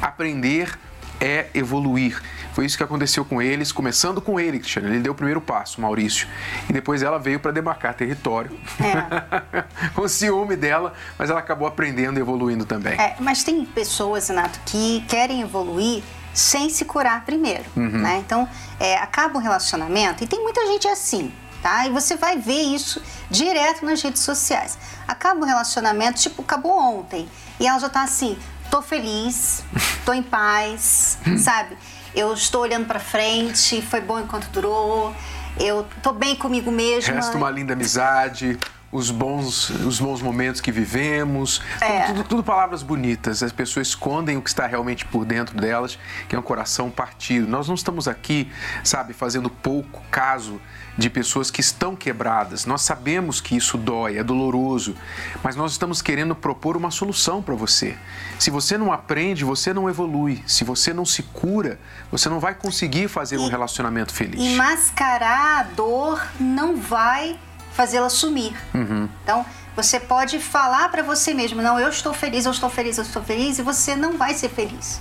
Aprender 0.01 0.77
é 1.21 1.45
evoluir. 1.53 2.19
Foi 2.53 2.65
isso 2.65 2.75
que 2.75 2.83
aconteceu 2.83 3.23
com 3.23 3.39
eles, 3.39 3.71
começando 3.71 4.19
com 4.19 4.39
ele, 4.39 4.57
Cristiano. 4.57 4.87
Ele 4.87 4.99
deu 4.99 5.11
o 5.11 5.15
primeiro 5.15 5.39
passo, 5.39 5.79
Maurício. 5.79 6.27
E 6.67 6.73
depois 6.73 7.03
ela 7.03 7.19
veio 7.19 7.39
para 7.39 7.51
demarcar 7.51 7.93
território. 7.93 8.59
É. 8.79 9.91
com 9.93 10.07
ciúme 10.07 10.55
dela, 10.55 10.93
mas 11.19 11.29
ela 11.29 11.39
acabou 11.39 11.67
aprendendo 11.67 12.17
e 12.17 12.21
evoluindo 12.21 12.65
também. 12.65 12.99
É, 12.99 13.15
mas 13.19 13.43
tem 13.43 13.63
pessoas, 13.63 14.27
Renato, 14.27 14.59
que 14.65 15.05
querem 15.07 15.41
evoluir 15.41 16.01
sem 16.33 16.67
se 16.67 16.83
curar 16.83 17.23
primeiro. 17.25 17.65
Uhum. 17.75 17.99
Né? 17.99 18.23
Então, 18.25 18.49
é, 18.79 18.97
acaba 18.97 19.37
um 19.37 19.41
relacionamento, 19.41 20.23
e 20.23 20.27
tem 20.27 20.41
muita 20.41 20.65
gente 20.65 20.87
assim. 20.87 21.31
Tá? 21.61 21.85
E 21.85 21.89
você 21.89 22.15
vai 22.15 22.37
ver 22.37 22.61
isso 22.61 23.01
direto 23.29 23.85
nas 23.85 24.01
redes 24.01 24.21
sociais. 24.21 24.77
Acaba 25.07 25.41
o 25.41 25.45
relacionamento, 25.45 26.21
tipo, 26.21 26.41
acabou 26.41 26.71
ontem. 26.71 27.27
E 27.59 27.67
ela 27.67 27.79
já 27.79 27.89
tá 27.89 28.03
assim, 28.03 28.37
tô 28.71 28.81
feliz, 28.81 29.63
tô 30.05 30.13
em 30.13 30.23
paz, 30.23 31.17
sabe? 31.43 31.77
Eu 32.15 32.33
estou 32.33 32.61
olhando 32.61 32.85
para 32.87 32.99
frente, 32.99 33.81
foi 33.81 34.01
bom 34.01 34.19
enquanto 34.19 34.49
durou, 34.49 35.13
eu 35.59 35.85
tô 36.01 36.13
bem 36.13 36.35
comigo 36.35 36.71
mesma. 36.71 37.15
Resta 37.15 37.37
uma 37.37 37.51
linda 37.51 37.73
amizade 37.73 38.57
os 38.91 39.11
bons, 39.11 39.69
os 39.69 39.99
bons 39.99 40.21
momentos 40.21 40.61
que 40.61 40.71
vivemos. 40.71 41.61
É. 41.79 42.07
Tudo, 42.07 42.23
tudo, 42.23 42.43
palavras 42.43 42.81
bonitas. 42.81 43.43
As 43.43 43.51
pessoas 43.51 43.89
escondem 43.89 44.37
o 44.37 44.41
que 44.41 44.49
está 44.49 44.65
realmente 44.65 45.05
por 45.05 45.25
dentro 45.25 45.59
delas, 45.59 45.97
que 46.27 46.35
é 46.35 46.39
um 46.39 46.43
coração 46.43 46.89
partido. 46.89 47.47
Nós 47.47 47.67
não 47.67 47.75
estamos 47.75 48.07
aqui, 48.07 48.51
sabe, 48.83 49.13
fazendo 49.13 49.49
pouco 49.49 50.01
caso 50.09 50.59
de 50.97 51.09
pessoas 51.09 51.49
que 51.49 51.61
estão 51.61 51.95
quebradas. 51.95 52.65
Nós 52.65 52.81
sabemos 52.81 53.39
que 53.39 53.55
isso 53.55 53.77
dói, 53.77 54.17
é 54.17 54.23
doloroso, 54.23 54.95
mas 55.41 55.55
nós 55.55 55.71
estamos 55.71 56.01
querendo 56.01 56.35
propor 56.35 56.75
uma 56.75 56.91
solução 56.91 57.41
para 57.41 57.55
você. 57.55 57.95
Se 58.37 58.49
você 58.49 58.77
não 58.77 58.91
aprende, 58.91 59.45
você 59.45 59.73
não 59.73 59.89
evolui. 59.89 60.43
Se 60.45 60.63
você 60.63 60.93
não 60.93 61.05
se 61.05 61.23
cura, 61.23 61.79
você 62.11 62.27
não 62.27 62.39
vai 62.39 62.53
conseguir 62.53 63.07
fazer 63.07 63.35
e, 63.35 63.39
um 63.39 63.47
relacionamento 63.47 64.13
feliz. 64.13 64.41
E 64.41 64.55
mascarar 64.55 65.59
a 65.59 65.63
dor 65.63 66.21
não 66.39 66.75
vai 66.75 67.39
fazê-la 67.73 68.09
sumir. 68.09 68.55
Uhum. 68.73 69.09
Então, 69.23 69.45
você 69.75 69.99
pode 69.99 70.39
falar 70.39 70.89
para 70.89 71.01
você 71.01 71.33
mesmo: 71.33 71.61
não, 71.61 71.79
eu 71.79 71.89
estou 71.89 72.13
feliz, 72.13 72.45
eu 72.45 72.51
estou 72.51 72.69
feliz, 72.69 72.97
eu 72.97 73.03
estou 73.03 73.23
feliz, 73.23 73.59
e 73.59 73.61
você 73.61 73.95
não 73.95 74.17
vai 74.17 74.33
ser 74.33 74.49
feliz. 74.49 74.99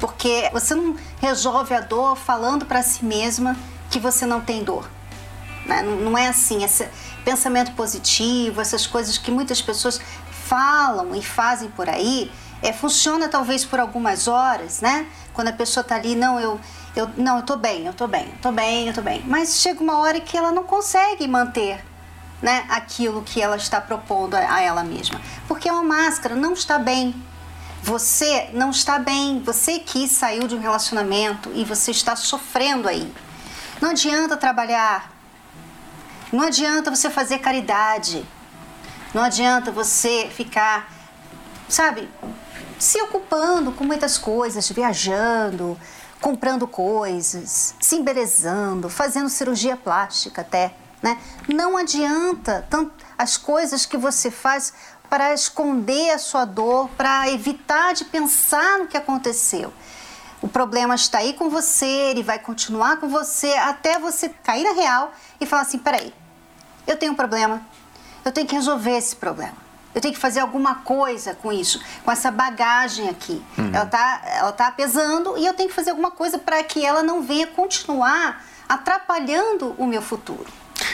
Porque 0.00 0.48
você 0.52 0.74
não 0.74 0.96
resolve 1.20 1.74
a 1.74 1.80
dor 1.80 2.16
falando 2.16 2.64
para 2.64 2.82
si 2.82 3.04
mesma 3.04 3.56
que 3.90 3.98
você 3.98 4.24
não 4.24 4.40
tem 4.40 4.64
dor. 4.64 4.88
Né? 5.66 5.82
Não 5.82 6.16
é 6.16 6.26
assim. 6.26 6.64
Esse 6.64 6.88
pensamento 7.24 7.72
positivo, 7.72 8.60
essas 8.60 8.86
coisas 8.86 9.18
que 9.18 9.30
muitas 9.30 9.60
pessoas 9.60 10.00
falam 10.30 11.14
e 11.14 11.22
fazem 11.22 11.70
por 11.70 11.88
aí, 11.88 12.32
é, 12.62 12.72
funciona 12.72 13.28
talvez 13.28 13.64
por 13.64 13.78
algumas 13.78 14.26
horas, 14.26 14.80
né? 14.80 15.06
Quando 15.32 15.48
a 15.48 15.52
pessoa 15.52 15.82
está 15.82 15.94
ali, 15.94 16.16
não, 16.16 16.40
eu, 16.40 16.58
eu, 16.96 17.08
não, 17.16 17.36
eu 17.36 17.42
tô 17.44 17.56
bem, 17.56 17.86
eu 17.86 17.92
tô 17.92 18.08
bem, 18.08 18.26
eu 18.26 18.38
tô 18.42 18.50
bem, 18.50 18.88
eu 18.88 18.94
tô 18.94 19.02
bem. 19.02 19.22
Mas 19.26 19.60
chega 19.60 19.80
uma 19.80 19.98
hora 19.98 20.18
que 20.20 20.36
ela 20.36 20.50
não 20.50 20.64
consegue 20.64 21.28
manter 21.28 21.84
né, 22.42 22.64
aquilo 22.68 23.22
que 23.22 23.40
ela 23.40 23.56
está 23.56 23.80
propondo 23.80 24.34
a, 24.34 24.60
ela 24.60 24.82
mesma. 24.82 25.20
Porque 25.46 25.68
é 25.68 25.72
uma 25.72 25.82
máscara, 25.82 26.34
não 26.34 26.52
está 26.52 26.78
bem. 26.78 27.14
Você 27.82 28.50
não 28.52 28.70
está 28.70 28.98
bem, 28.98 29.40
você 29.40 29.78
que 29.78 30.06
saiu 30.06 30.46
de 30.46 30.54
um 30.54 30.60
relacionamento 30.60 31.50
e 31.54 31.64
você 31.64 31.90
está 31.90 32.14
sofrendo 32.14 32.86
aí. 32.86 33.10
Não 33.80 33.90
adianta 33.90 34.36
trabalhar, 34.36 35.10
não 36.30 36.44
adianta 36.44 36.94
você 36.94 37.08
fazer 37.08 37.38
caridade, 37.38 38.22
não 39.14 39.22
adianta 39.22 39.72
você 39.72 40.30
ficar, 40.30 40.92
sabe, 41.68 42.06
se 42.78 43.00
ocupando 43.00 43.72
com 43.72 43.84
muitas 43.84 44.18
coisas, 44.18 44.70
viajando, 44.70 45.78
comprando 46.20 46.68
coisas, 46.68 47.74
se 47.80 47.96
embelezando, 47.96 48.90
fazendo 48.90 49.30
cirurgia 49.30 49.76
plástica 49.76 50.42
até, 50.42 50.74
né? 51.02 51.18
Não 51.48 51.76
adianta 51.76 52.66
tanto 52.68 52.92
as 53.16 53.36
coisas 53.36 53.86
que 53.86 53.96
você 53.96 54.30
faz 54.30 54.72
para 55.08 55.34
esconder 55.34 56.10
a 56.10 56.18
sua 56.18 56.44
dor, 56.44 56.88
para 56.96 57.28
evitar 57.30 57.94
de 57.94 58.04
pensar 58.04 58.78
no 58.78 58.86
que 58.86 58.96
aconteceu. 58.96 59.72
O 60.40 60.48
problema 60.48 60.94
está 60.94 61.18
aí 61.18 61.34
com 61.34 61.50
você, 61.50 61.84
ele 61.84 62.22
vai 62.22 62.38
continuar 62.38 62.98
com 62.98 63.08
você 63.08 63.52
até 63.54 63.98
você 63.98 64.28
cair 64.28 64.64
na 64.64 64.72
real 64.72 65.12
e 65.40 65.44
falar 65.44 65.62
assim: 65.62 65.78
peraí, 65.78 66.14
eu 66.86 66.96
tenho 66.96 67.12
um 67.12 67.16
problema, 67.16 67.60
eu 68.24 68.32
tenho 68.32 68.46
que 68.46 68.54
resolver 68.54 68.96
esse 68.96 69.16
problema. 69.16 69.70
Eu 69.92 70.00
tenho 70.00 70.14
que 70.14 70.20
fazer 70.20 70.38
alguma 70.38 70.76
coisa 70.76 71.34
com 71.34 71.52
isso, 71.52 71.80
com 72.04 72.12
essa 72.12 72.30
bagagem 72.30 73.08
aqui. 73.08 73.42
Uhum. 73.58 73.70
Ela 73.74 73.84
está 73.84 74.22
ela 74.24 74.52
tá 74.52 74.70
pesando 74.70 75.36
e 75.36 75.44
eu 75.44 75.52
tenho 75.52 75.68
que 75.68 75.74
fazer 75.74 75.90
alguma 75.90 76.12
coisa 76.12 76.38
para 76.38 76.62
que 76.62 76.86
ela 76.86 77.02
não 77.02 77.22
venha 77.22 77.48
continuar 77.48 78.44
atrapalhando 78.68 79.74
o 79.76 79.86
meu 79.86 80.00
futuro. 80.00 80.46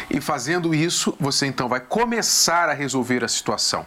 E 0.08 0.20
fazendo 0.20 0.74
isso, 0.74 1.14
você 1.18 1.46
então 1.46 1.68
vai 1.68 1.80
começar 1.80 2.68
a 2.68 2.72
resolver 2.72 3.24
a 3.24 3.28
situação. 3.28 3.84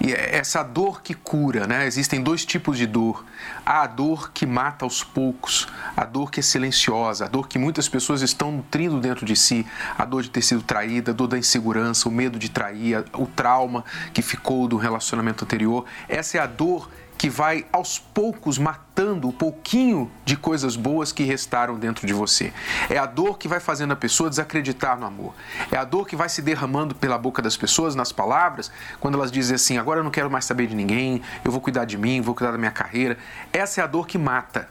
E 0.00 0.12
é 0.12 0.36
essa 0.36 0.62
dor 0.62 1.02
que 1.02 1.14
cura, 1.14 1.66
né? 1.66 1.86
Existem 1.86 2.22
dois 2.22 2.44
tipos 2.44 2.76
de 2.76 2.86
dor. 2.86 3.24
Há 3.64 3.82
a 3.82 3.86
dor 3.86 4.30
que 4.32 4.44
mata 4.46 4.84
aos 4.84 5.02
poucos, 5.02 5.66
a 5.96 6.04
dor 6.04 6.30
que 6.30 6.40
é 6.40 6.42
silenciosa, 6.42 7.24
a 7.24 7.28
dor 7.28 7.48
que 7.48 7.58
muitas 7.58 7.88
pessoas 7.88 8.20
estão 8.20 8.52
nutrindo 8.52 9.00
dentro 9.00 9.24
de 9.24 9.34
si, 9.34 9.66
a 9.96 10.04
dor 10.04 10.22
de 10.22 10.30
ter 10.30 10.42
sido 10.42 10.62
traída, 10.62 11.12
a 11.12 11.14
dor 11.14 11.28
da 11.28 11.38
insegurança, 11.38 12.08
o 12.08 12.12
medo 12.12 12.38
de 12.38 12.50
trair, 12.50 13.04
o 13.14 13.26
trauma 13.26 13.84
que 14.12 14.20
ficou 14.20 14.68
do 14.68 14.76
relacionamento 14.76 15.44
anterior. 15.44 15.84
Essa 16.08 16.38
é 16.38 16.40
a 16.40 16.46
dor 16.46 16.90
que 17.16 17.30
vai 17.30 17.66
aos 17.72 17.98
poucos 17.98 18.58
matando 18.58 19.28
o 19.28 19.32
pouquinho 19.32 20.10
de 20.24 20.36
coisas 20.36 20.76
boas 20.76 21.12
que 21.12 21.22
restaram 21.22 21.78
dentro 21.78 22.06
de 22.06 22.12
você. 22.12 22.52
É 22.90 22.98
a 22.98 23.06
dor 23.06 23.38
que 23.38 23.48
vai 23.48 23.60
fazendo 23.60 23.92
a 23.92 23.96
pessoa 23.96 24.28
desacreditar 24.28 24.98
no 24.98 25.06
amor. 25.06 25.34
É 25.70 25.76
a 25.76 25.84
dor 25.84 26.06
que 26.06 26.16
vai 26.16 26.28
se 26.28 26.42
derramando 26.42 26.94
pela 26.94 27.16
boca 27.16 27.40
das 27.40 27.56
pessoas, 27.56 27.94
nas 27.94 28.12
palavras, 28.12 28.70
quando 29.00 29.14
elas 29.16 29.30
dizem 29.30 29.54
assim: 29.54 29.78
agora 29.78 30.00
eu 30.00 30.04
não 30.04 30.10
quero 30.10 30.30
mais 30.30 30.44
saber 30.44 30.66
de 30.66 30.74
ninguém, 30.74 31.22
eu 31.44 31.50
vou 31.50 31.60
cuidar 31.60 31.84
de 31.84 31.96
mim, 31.96 32.20
vou 32.20 32.34
cuidar 32.34 32.52
da 32.52 32.58
minha 32.58 32.70
carreira. 32.70 33.16
Essa 33.52 33.80
é 33.80 33.84
a 33.84 33.86
dor 33.86 34.06
que 34.06 34.18
mata 34.18 34.68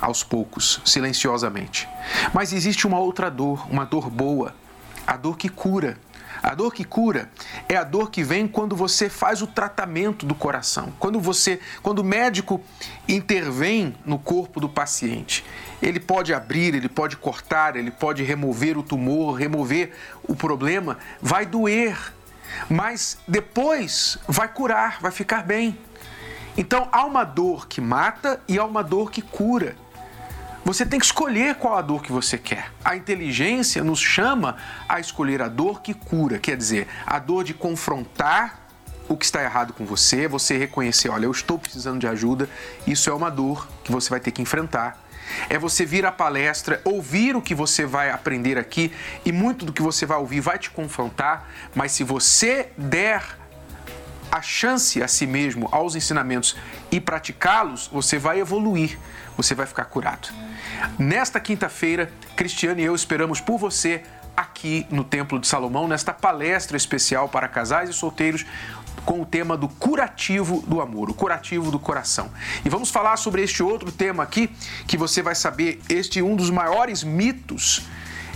aos 0.00 0.24
poucos, 0.24 0.80
silenciosamente. 0.84 1.88
Mas 2.34 2.52
existe 2.52 2.86
uma 2.86 2.98
outra 2.98 3.30
dor, 3.30 3.66
uma 3.70 3.84
dor 3.84 4.10
boa, 4.10 4.54
a 5.06 5.16
dor 5.16 5.36
que 5.36 5.48
cura 5.48 5.96
a 6.42 6.54
dor 6.54 6.74
que 6.74 6.84
cura 6.84 7.30
é 7.68 7.76
a 7.76 7.84
dor 7.84 8.10
que 8.10 8.24
vem 8.24 8.48
quando 8.48 8.74
você 8.74 9.08
faz 9.08 9.40
o 9.42 9.46
tratamento 9.46 10.26
do 10.26 10.34
coração. 10.34 10.92
Quando 10.98 11.20
você, 11.20 11.60
quando 11.82 12.00
o 12.00 12.04
médico 12.04 12.60
intervém 13.08 13.94
no 14.04 14.18
corpo 14.18 14.60
do 14.60 14.68
paciente. 14.68 15.44
Ele 15.80 16.00
pode 16.00 16.34
abrir, 16.34 16.74
ele 16.74 16.88
pode 16.88 17.16
cortar, 17.16 17.76
ele 17.76 17.90
pode 17.90 18.22
remover 18.22 18.76
o 18.76 18.82
tumor, 18.82 19.34
remover 19.34 19.92
o 20.24 20.34
problema, 20.34 20.98
vai 21.20 21.46
doer, 21.46 22.12
mas 22.68 23.18
depois 23.26 24.18
vai 24.26 24.48
curar, 24.48 25.00
vai 25.00 25.10
ficar 25.10 25.42
bem. 25.42 25.78
Então 26.56 26.88
há 26.92 27.04
uma 27.04 27.24
dor 27.24 27.66
que 27.66 27.80
mata 27.80 28.40
e 28.46 28.58
há 28.58 28.64
uma 28.64 28.82
dor 28.82 29.10
que 29.10 29.22
cura. 29.22 29.76
Você 30.64 30.86
tem 30.86 31.00
que 31.00 31.06
escolher 31.06 31.56
qual 31.56 31.76
a 31.76 31.82
dor 31.82 32.02
que 32.02 32.12
você 32.12 32.38
quer. 32.38 32.70
A 32.84 32.94
inteligência 32.94 33.82
nos 33.82 33.98
chama 33.98 34.56
a 34.88 35.00
escolher 35.00 35.42
a 35.42 35.48
dor 35.48 35.82
que 35.82 35.92
cura, 35.92 36.38
quer 36.38 36.56
dizer, 36.56 36.86
a 37.04 37.18
dor 37.18 37.42
de 37.42 37.52
confrontar 37.52 38.60
o 39.08 39.16
que 39.16 39.24
está 39.24 39.42
errado 39.42 39.72
com 39.72 39.84
você, 39.84 40.28
você 40.28 40.56
reconhecer, 40.56 41.08
olha, 41.08 41.24
eu 41.24 41.32
estou 41.32 41.58
precisando 41.58 41.98
de 41.98 42.06
ajuda, 42.06 42.48
isso 42.86 43.10
é 43.10 43.12
uma 43.12 43.28
dor 43.28 43.68
que 43.82 43.90
você 43.90 44.08
vai 44.08 44.20
ter 44.20 44.30
que 44.30 44.40
enfrentar. 44.40 45.02
É 45.48 45.58
você 45.58 45.84
vir 45.84 46.06
à 46.06 46.12
palestra, 46.12 46.80
ouvir 46.84 47.34
o 47.34 47.42
que 47.42 47.54
você 47.54 47.84
vai 47.84 48.10
aprender 48.10 48.56
aqui 48.56 48.92
e 49.24 49.32
muito 49.32 49.64
do 49.64 49.72
que 49.72 49.82
você 49.82 50.06
vai 50.06 50.18
ouvir 50.18 50.40
vai 50.40 50.58
te 50.58 50.70
confrontar, 50.70 51.48
mas 51.74 51.92
se 51.92 52.04
você 52.04 52.70
der 52.78 53.41
a 54.32 54.40
chance 54.40 55.02
a 55.02 55.06
si 55.06 55.26
mesmo 55.26 55.68
aos 55.70 55.94
ensinamentos 55.94 56.56
e 56.90 56.98
praticá-los, 56.98 57.86
você 57.92 58.18
vai 58.18 58.40
evoluir, 58.40 58.98
você 59.36 59.54
vai 59.54 59.66
ficar 59.66 59.84
curado. 59.84 60.28
Nesta 60.98 61.38
quinta-feira, 61.38 62.10
Cristiane 62.34 62.80
e 62.80 62.86
eu 62.86 62.94
esperamos 62.94 63.42
por 63.42 63.58
você 63.58 64.02
aqui 64.34 64.86
no 64.90 65.04
Templo 65.04 65.38
de 65.38 65.46
Salomão, 65.46 65.86
nesta 65.86 66.14
palestra 66.14 66.78
especial 66.78 67.28
para 67.28 67.46
casais 67.46 67.90
e 67.90 67.92
solteiros 67.92 68.46
com 69.04 69.20
o 69.20 69.26
tema 69.26 69.54
do 69.54 69.68
curativo 69.68 70.62
do 70.66 70.80
amor, 70.80 71.10
o 71.10 71.14
curativo 71.14 71.70
do 71.70 71.78
coração. 71.78 72.30
E 72.64 72.70
vamos 72.70 72.90
falar 72.90 73.18
sobre 73.18 73.42
este 73.42 73.62
outro 73.62 73.92
tema 73.92 74.22
aqui, 74.22 74.50
que 74.86 74.96
você 74.96 75.20
vai 75.20 75.34
saber, 75.34 75.78
este 75.90 76.20
é 76.20 76.22
um 76.22 76.36
dos 76.36 76.48
maiores 76.48 77.04
mitos 77.04 77.82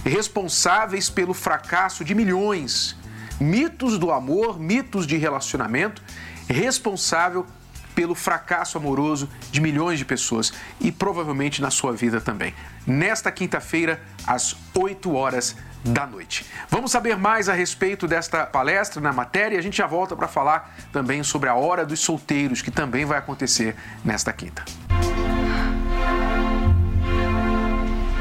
responsáveis 0.05 1.09
pelo 1.09 1.33
fracasso 1.33 2.05
de 2.05 2.15
milhões. 2.15 2.95
Mitos 3.41 3.99
do 3.99 4.11
amor, 4.11 4.59
mitos 4.59 5.07
de 5.07 5.17
relacionamento, 5.17 6.03
responsável 6.49 7.47
pelo 7.95 8.15
fracasso 8.15 8.77
amoroso 8.77 9.29
de 9.51 9.61
milhões 9.61 9.99
de 9.99 10.05
pessoas 10.05 10.53
e 10.79 10.93
provavelmente 10.93 11.63
na 11.63 11.71
sua 11.71 11.93
vida 11.93 12.21
também. 12.21 12.55
Nesta 12.87 13.33
quinta-feira, 13.33 14.01
às 14.27 14.55
8 14.75 15.15
horas 15.15 15.57
da 15.83 16.07
noite. 16.07 16.45
Vamos 16.69 16.91
saber 16.91 17.17
mais 17.17 17.49
a 17.49 17.55
respeito 17.55 18.07
desta 18.07 18.45
palestra 18.45 19.01
na 19.01 19.13
matéria 19.13 19.57
e 19.57 19.59
a 19.59 19.63
gente 19.63 19.79
já 19.79 19.87
volta 19.87 20.15
para 20.15 20.29
falar 20.29 20.77
também 20.93 21.23
sobre 21.23 21.49
a 21.49 21.55
Hora 21.55 21.87
dos 21.87 22.01
Solteiros, 22.01 22.61
que 22.61 22.71
também 22.71 23.05
vai 23.05 23.19
acontecer 23.19 23.75
nesta 24.05 24.33
quinta. 24.33 24.65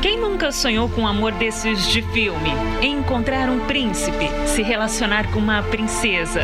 Quem 0.05 0.19
nunca 0.19 0.51
sonhou 0.51 0.87
com 0.87 1.01
um 1.01 1.07
amor 1.07 1.31
desses 1.31 1.87
de 1.87 2.03
filme? 2.03 2.51
Encontrar 2.79 3.49
um 3.49 3.65
príncipe, 3.65 4.29
se 4.45 4.61
relacionar 4.61 5.31
com 5.31 5.39
uma 5.39 5.63
princesa. 5.63 6.41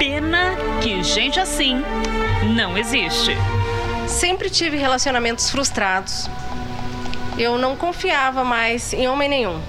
Pena 0.00 0.56
que 0.82 1.00
gente 1.00 1.38
assim 1.38 1.80
não 2.56 2.76
existe. 2.76 3.36
Sempre 4.08 4.50
tive 4.50 4.76
relacionamentos 4.76 5.48
frustrados. 5.48 6.28
Eu 7.38 7.56
não 7.56 7.76
confiava 7.76 8.42
mais 8.42 8.92
em 8.92 9.06
homem 9.06 9.28
nenhum. 9.28 9.60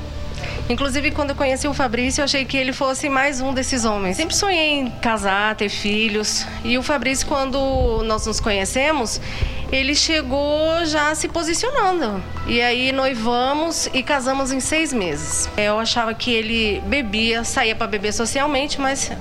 Inclusive, 0.68 1.12
quando 1.12 1.30
eu 1.30 1.36
conheci 1.36 1.68
o 1.68 1.76
Fabrício, 1.76 2.22
eu 2.22 2.26
achei 2.26 2.46
que 2.46 2.58
ele 2.58 2.74
fosse 2.74 3.10
mais 3.10 3.40
um 3.40 3.54
desses 3.54 3.86
homens. 3.86 4.18
Sempre 4.18 4.36
sonhei 4.36 4.80
em 4.80 4.90
casar, 4.90 5.56
ter 5.56 5.70
filhos. 5.70 6.48
E 6.64 6.80
o 6.80 6.82
Fabrício, 6.82 7.28
quando 7.28 8.02
nós 8.06 8.26
nos 8.26 8.40
conhecemos, 8.40 9.22
ele 9.72 9.96
chegou 9.96 10.86
já 10.86 11.14
se 11.16 11.28
posicionando. 11.28 12.24
E 12.48 12.62
aí 12.62 12.92
noivamos 12.92 13.90
e 13.94 14.02
casamos 14.02 14.52
em 14.52 14.60
seis 14.60 14.94
meses. 14.94 15.50
Eu 15.58 15.80
achava 15.80 16.14
que 16.14 16.32
ele 16.32 16.82
bebia, 16.86 17.44
saía 17.44 17.76
para 17.76 17.88
beber 17.88 18.14
socialmente, 18.14 18.80
mas 18.80 19.12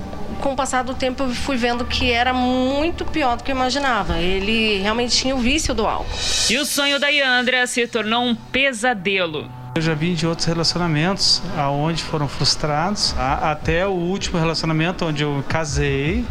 com 0.41 0.53
o 0.53 0.55
passar 0.55 0.83
do 0.83 0.93
tempo 0.93 1.23
eu 1.23 1.29
fui 1.29 1.57
vendo 1.57 1.83
que 1.85 2.11
era 2.11 2.33
muito 2.33 3.03
pior 3.05 3.37
do 3.37 3.43
que 3.43 3.51
eu 3.51 3.55
imaginava. 3.55 4.19
Ele 4.19 4.79
realmente 4.81 5.15
tinha 5.15 5.35
o 5.35 5.39
vício 5.39 5.73
do 5.73 5.85
álcool. 5.85 6.09
E 6.49 6.57
o 6.57 6.65
sonho 6.65 6.99
da 6.99 7.07
Yandra 7.09 7.65
se 7.67 7.85
tornou 7.87 8.23
um 8.23 8.35
pesadelo. 8.35 9.56
Eu 9.77 9.81
já 9.81 9.93
vim 9.93 10.15
de 10.15 10.25
outros 10.25 10.47
relacionamentos 10.47 11.39
aonde 11.55 12.01
foram 12.01 12.27
frustrados, 12.27 13.13
até 13.15 13.85
o 13.85 13.91
último 13.91 14.39
relacionamento 14.39 15.05
onde 15.05 15.21
eu 15.21 15.43
casei 15.47 16.25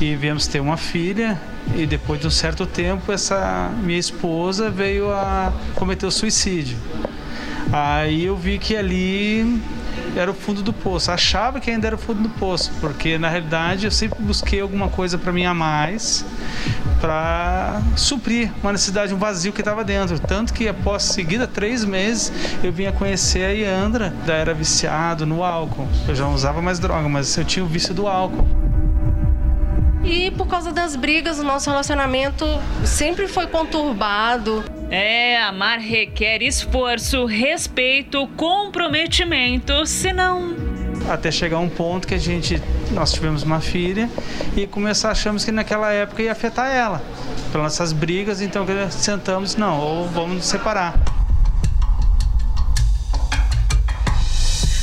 e 0.00 0.14
viemos 0.14 0.46
ter 0.46 0.60
uma 0.60 0.76
filha 0.76 1.40
e 1.74 1.86
depois 1.86 2.20
de 2.20 2.28
um 2.28 2.30
certo 2.30 2.64
tempo 2.66 3.10
essa 3.10 3.68
minha 3.82 3.98
esposa 3.98 4.70
veio 4.70 5.10
a 5.10 5.52
cometer 5.74 6.06
o 6.06 6.10
suicídio. 6.12 6.78
Aí 7.72 8.26
eu 8.26 8.36
vi 8.36 8.60
que 8.60 8.76
ali 8.76 9.60
era 10.16 10.30
o 10.30 10.34
fundo 10.34 10.62
do 10.62 10.72
poço. 10.72 11.10
Achava 11.10 11.60
que 11.60 11.70
ainda 11.70 11.86
era 11.86 11.96
o 11.96 11.98
fundo 11.98 12.22
do 12.22 12.28
poço, 12.28 12.70
porque 12.80 13.18
na 13.18 13.28
realidade 13.28 13.84
eu 13.84 13.90
sempre 13.90 14.22
busquei 14.22 14.60
alguma 14.60 14.88
coisa 14.88 15.18
para 15.18 15.32
mim 15.32 15.44
a 15.44 15.54
mais, 15.54 16.24
para 17.00 17.80
suprir 17.96 18.50
uma 18.62 18.72
necessidade, 18.72 19.12
um 19.12 19.18
vazio 19.18 19.52
que 19.52 19.60
estava 19.60 19.84
dentro. 19.84 20.18
Tanto 20.18 20.52
que 20.52 20.68
após 20.68 21.02
seguida, 21.02 21.46
três 21.46 21.84
meses, 21.84 22.32
eu 22.62 22.72
vinha 22.72 22.92
conhecer 22.92 23.44
a 23.44 23.50
Iandra, 23.50 24.14
da 24.24 24.34
era 24.34 24.54
viciado 24.54 25.26
no 25.26 25.42
álcool. 25.42 25.88
Eu 26.08 26.14
já 26.14 26.24
não 26.24 26.34
usava 26.34 26.62
mais 26.62 26.78
droga, 26.78 27.08
mas 27.08 27.36
eu 27.36 27.44
tinha 27.44 27.64
o 27.64 27.68
vício 27.68 27.94
do 27.94 28.06
álcool. 28.06 28.46
E 30.04 30.30
por 30.32 30.46
causa 30.46 30.70
das 30.70 30.96
brigas, 30.96 31.38
o 31.38 31.42
nosso 31.42 31.70
relacionamento 31.70 32.44
sempre 32.84 33.26
foi 33.26 33.46
conturbado. 33.46 34.62
É, 34.96 35.42
amar 35.42 35.80
requer 35.80 36.40
esforço, 36.40 37.24
respeito, 37.24 38.28
comprometimento, 38.36 39.84
senão 39.84 40.54
até 41.10 41.32
chegar 41.32 41.58
um 41.58 41.68
ponto 41.68 42.06
que 42.06 42.14
a 42.14 42.18
gente 42.18 42.62
nós 42.92 43.12
tivemos 43.12 43.42
uma 43.42 43.60
filha 43.60 44.08
e 44.56 44.68
começar 44.68 45.10
achamos 45.10 45.44
que 45.44 45.50
naquela 45.50 45.90
época 45.90 46.22
ia 46.22 46.30
afetar 46.30 46.70
ela 46.70 47.02
pelas 47.50 47.64
nossas 47.64 47.92
brigas 47.92 48.40
então 48.40 48.64
sentamos 48.88 49.56
não 49.56 49.80
ou 49.80 50.08
vamos 50.08 50.36
nos 50.36 50.46
separar 50.46 50.94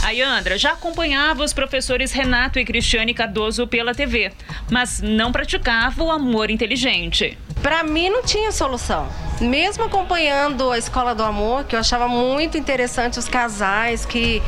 A 0.04 0.12
Yandra 0.12 0.58
já 0.58 0.74
acompanhava 0.74 1.41
os 1.41 1.54
professores 1.54 2.12
Renato 2.12 2.60
e 2.60 2.65
Cristiane 2.65 3.13
Cardoso 3.13 3.65
pela 3.65 3.95
TV, 3.95 4.34
mas 4.69 5.00
não 5.02 5.32
praticava 5.32 6.04
o 6.04 6.12
amor 6.12 6.52
inteligente. 6.52 7.38
Para 7.63 7.82
mim 7.82 8.10
não 8.10 8.21
tinha 8.21 8.52
solução. 8.52 9.08
Mesmo 9.41 9.86
acompanhando 9.86 10.71
a 10.71 10.77
Escola 10.77 11.15
do 11.15 11.23
Amor, 11.23 11.63
que 11.63 11.75
eu 11.75 11.80
achava 11.80 12.08
muito 12.08 12.60
interessante 12.60 13.17
os 13.17 13.27
casais 13.27 14.06
que 14.06 14.41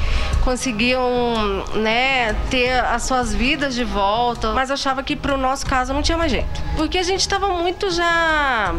conseguiam 0.44 1.66
né, 1.74 2.34
ter 2.52 2.74
as 2.86 3.02
suas 3.02 3.34
vidas 3.34 3.74
de 3.74 3.84
volta, 3.84 4.54
mas 4.54 4.70
eu 4.70 4.76
achava 4.76 5.02
que 5.02 5.16
para 5.16 5.34
o 5.34 5.38
nosso 5.38 5.66
caso 5.66 5.94
não 5.94 6.04
tinha 6.04 6.18
mais 6.18 6.32
jeito. 6.32 6.62
Porque 6.78 7.00
a 7.00 7.04
gente 7.04 7.22
estava 7.22 7.48
muito 7.48 7.90
já 7.90 8.76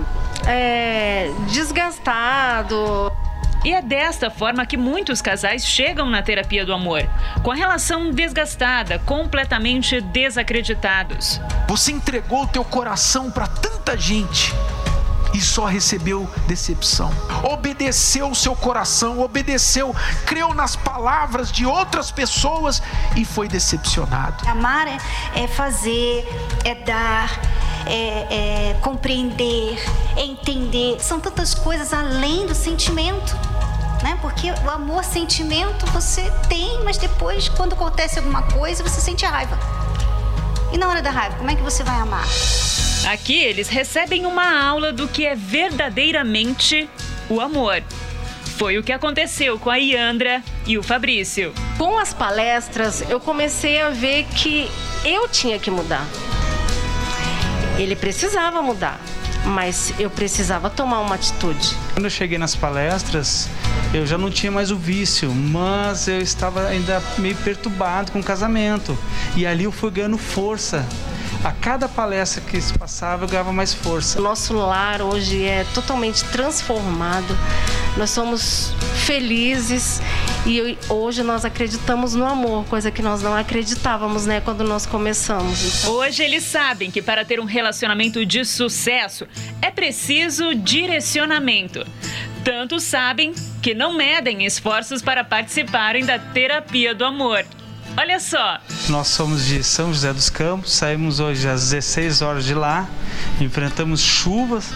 é, 0.46 1.32
desgastado. 1.48 3.12
E 3.64 3.72
é 3.72 3.82
desta 3.82 4.30
forma 4.30 4.64
que 4.66 4.76
muitos 4.76 5.20
casais 5.20 5.66
chegam 5.66 6.10
na 6.10 6.22
terapia 6.22 6.64
do 6.64 6.72
amor, 6.72 7.02
com 7.42 7.50
a 7.50 7.54
relação 7.54 8.10
desgastada, 8.10 9.00
completamente 9.00 10.00
desacreditados. 10.00 11.40
Você 11.66 11.90
entregou 11.90 12.42
o 12.42 12.46
teu 12.46 12.62
coração 12.62 13.30
para 13.30 13.48
tanta 13.48 13.96
gente 13.96 14.52
e 15.34 15.40
só 15.40 15.66
recebeu 15.66 16.30
decepção. 16.46 17.10
Obedeceu 17.42 18.30
o 18.30 18.34
seu 18.34 18.54
coração, 18.54 19.20
obedeceu, 19.20 19.94
creu 20.24 20.54
nas 20.54 20.76
palavras 20.76 21.50
de 21.50 21.66
outras 21.66 22.10
pessoas 22.12 22.80
e 23.16 23.24
foi 23.24 23.48
decepcionado. 23.48 24.48
Amar 24.48 24.86
é, 24.86 24.96
é 25.34 25.48
fazer, 25.48 26.26
é 26.64 26.74
dar, 26.76 27.40
é, 27.86 28.70
é 28.70 28.78
compreender, 28.80 29.76
é 30.16 30.24
entender. 30.24 31.00
São 31.00 31.18
tantas 31.18 31.52
coisas 31.52 31.92
além 31.92 32.46
do 32.46 32.54
sentimento 32.54 33.36
né? 34.04 34.18
Porque 34.20 34.50
o 34.50 34.70
amor, 34.70 35.02
sentimento, 35.02 35.86
você 35.86 36.30
tem, 36.46 36.84
mas 36.84 36.98
depois, 36.98 37.48
quando 37.48 37.72
acontece 37.72 38.18
alguma 38.18 38.42
coisa, 38.42 38.82
você 38.82 39.00
sente 39.00 39.24
raiva. 39.24 39.58
E 40.70 40.76
na 40.76 40.88
hora 40.88 41.00
da 41.00 41.10
raiva, 41.10 41.36
como 41.36 41.50
é 41.50 41.56
que 41.56 41.62
você 41.62 41.82
vai 41.82 41.96
amar? 41.96 42.26
Aqui 43.06 43.34
eles 43.34 43.68
recebem 43.68 44.24
uma 44.24 44.66
aula 44.66 44.90
do 44.90 45.06
que 45.06 45.26
é 45.26 45.34
verdadeiramente 45.34 46.88
o 47.28 47.38
amor. 47.38 47.82
Foi 48.56 48.78
o 48.78 48.82
que 48.82 48.92
aconteceu 48.92 49.58
com 49.58 49.68
a 49.68 49.76
Iandra 49.76 50.42
e 50.66 50.78
o 50.78 50.82
Fabrício. 50.82 51.52
Com 51.76 51.98
as 51.98 52.14
palestras, 52.14 53.04
eu 53.10 53.20
comecei 53.20 53.78
a 53.80 53.90
ver 53.90 54.24
que 54.34 54.70
eu 55.04 55.28
tinha 55.28 55.58
que 55.58 55.70
mudar. 55.70 56.06
Ele 57.76 57.94
precisava 57.94 58.62
mudar, 58.62 58.98
mas 59.44 59.92
eu 59.98 60.08
precisava 60.08 60.70
tomar 60.70 61.00
uma 61.00 61.16
atitude. 61.16 61.76
Quando 61.92 62.06
eu 62.06 62.10
cheguei 62.10 62.38
nas 62.38 62.56
palestras, 62.56 63.50
eu 63.92 64.06
já 64.06 64.16
não 64.16 64.30
tinha 64.30 64.50
mais 64.50 64.70
o 64.70 64.76
vício, 64.76 65.30
mas 65.30 66.08
eu 66.08 66.22
estava 66.22 66.68
ainda 66.68 67.02
meio 67.18 67.36
perturbado 67.36 68.12
com 68.12 68.20
o 68.20 68.24
casamento. 68.24 68.96
E 69.36 69.46
ali 69.46 69.64
eu 69.64 69.72
fui 69.72 69.90
ganhando 69.90 70.16
força. 70.16 70.86
A 71.44 71.52
cada 71.52 71.86
palestra 71.86 72.40
que 72.40 72.58
se 72.58 72.72
passava, 72.72 73.24
eu 73.24 73.28
ganhava 73.28 73.52
mais 73.52 73.74
força. 73.74 74.18
Nosso 74.18 74.54
lar 74.54 75.02
hoje 75.02 75.44
é 75.44 75.66
totalmente 75.74 76.24
transformado. 76.24 77.38
Nós 77.98 78.08
somos 78.08 78.72
felizes 79.04 80.00
e 80.46 80.78
hoje 80.88 81.22
nós 81.22 81.44
acreditamos 81.44 82.14
no 82.14 82.24
amor, 82.24 82.64
coisa 82.64 82.90
que 82.90 83.02
nós 83.02 83.22
não 83.22 83.36
acreditávamos, 83.36 84.24
né, 84.24 84.40
quando 84.40 84.64
nós 84.64 84.86
começamos. 84.86 85.82
Então... 85.82 85.92
Hoje 85.92 86.22
eles 86.22 86.44
sabem 86.44 86.90
que 86.90 87.02
para 87.02 87.26
ter 87.26 87.38
um 87.38 87.44
relacionamento 87.44 88.24
de 88.24 88.42
sucesso 88.46 89.26
é 89.60 89.70
preciso 89.70 90.54
direcionamento. 90.54 91.86
Tanto 92.42 92.80
sabem 92.80 93.34
que 93.60 93.74
não 93.74 93.92
medem 93.92 94.46
esforços 94.46 95.02
para 95.02 95.22
participarem 95.22 96.06
da 96.06 96.18
terapia 96.18 96.94
do 96.94 97.04
amor. 97.04 97.44
Olha 97.96 98.18
só. 98.18 98.58
Nós 98.88 99.08
somos 99.08 99.44
de 99.44 99.62
São 99.62 99.92
José 99.92 100.12
dos 100.12 100.28
Campos, 100.28 100.72
saímos 100.72 101.20
hoje 101.20 101.48
às 101.48 101.70
16 101.70 102.22
horas 102.22 102.44
de 102.44 102.52
lá, 102.52 102.88
enfrentamos 103.40 104.00
chuvas 104.00 104.70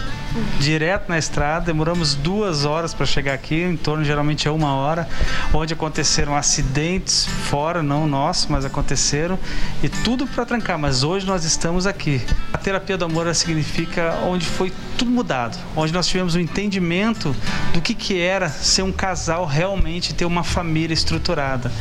direto 0.59 1.09
na 1.09 1.17
estrada, 1.17 1.65
demoramos 1.65 2.15
duas 2.15 2.65
horas 2.65 2.93
para 2.93 3.05
chegar 3.05 3.33
aqui, 3.33 3.61
em 3.61 3.75
torno 3.75 4.03
geralmente 4.03 4.47
é 4.47 4.51
uma 4.51 4.73
hora, 4.75 5.07
onde 5.53 5.73
aconteceram 5.73 6.35
acidentes 6.35 7.25
fora, 7.25 7.81
não 7.81 8.07
nosso, 8.07 8.51
mas 8.51 8.65
aconteceram, 8.65 9.39
e 9.83 9.89
tudo 9.89 10.27
para 10.27 10.45
trancar, 10.45 10.77
mas 10.77 11.03
hoje 11.03 11.25
nós 11.25 11.43
estamos 11.43 11.87
aqui. 11.87 12.21
A 12.53 12.57
terapia 12.57 12.97
do 12.97 13.05
amor 13.05 13.33
significa 13.33 14.19
onde 14.25 14.45
foi 14.45 14.71
tudo 14.97 15.11
mudado, 15.11 15.57
onde 15.75 15.93
nós 15.93 16.07
tivemos 16.07 16.35
um 16.35 16.39
entendimento 16.39 17.35
do 17.73 17.81
que, 17.81 17.93
que 17.93 18.19
era 18.19 18.49
ser 18.49 18.83
um 18.83 18.91
casal 18.91 19.45
realmente, 19.45 20.13
ter 20.13 20.25
uma 20.25 20.43
família 20.43 20.93
estruturada. 20.93 21.71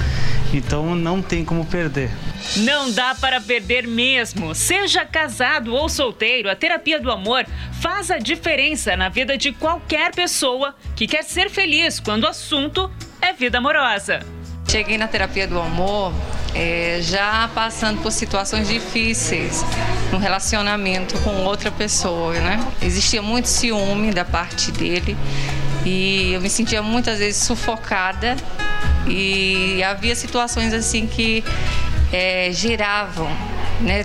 Então 0.52 0.94
não 0.94 1.20
tem 1.20 1.44
como 1.44 1.66
perder. 1.66 2.10
Não 2.58 2.90
dá 2.90 3.14
para 3.14 3.40
perder 3.40 3.86
mesmo. 3.86 4.54
Seja 4.54 5.04
casado 5.04 5.74
ou 5.74 5.88
solteiro, 5.88 6.48
a 6.48 6.56
terapia 6.56 6.98
do 6.98 7.10
amor 7.10 7.44
faz 7.80 8.10
a 8.10 8.18
diferença 8.18 8.37
na 8.96 9.08
vida 9.08 9.36
de 9.36 9.52
qualquer 9.52 10.14
pessoa 10.14 10.74
que 10.96 11.06
quer 11.06 11.22
ser 11.22 11.50
feliz 11.50 12.00
quando 12.00 12.24
o 12.24 12.28
assunto 12.28 12.90
é 13.20 13.32
vida 13.32 13.58
amorosa. 13.58 14.20
Cheguei 14.68 14.98
na 14.98 15.08
terapia 15.08 15.46
do 15.46 15.58
amor 15.58 16.12
é, 16.54 16.98
já 17.02 17.48
passando 17.54 18.02
por 18.02 18.10
situações 18.10 18.68
difíceis 18.68 19.64
no 20.10 20.18
relacionamento 20.18 21.18
com 21.20 21.44
outra 21.44 21.70
pessoa, 21.70 22.34
né? 22.34 22.66
Existia 22.82 23.22
muito 23.22 23.46
ciúme 23.46 24.12
da 24.12 24.24
parte 24.24 24.72
dele 24.72 25.16
e 25.84 26.32
eu 26.32 26.40
me 26.40 26.50
sentia 26.50 26.82
muitas 26.82 27.18
vezes 27.18 27.42
sufocada 27.42 28.36
e 29.06 29.82
havia 29.82 30.14
situações 30.14 30.72
assim 30.72 31.06
que 31.06 31.44
é, 32.12 32.50
geravam, 32.52 33.30
né? 33.80 34.04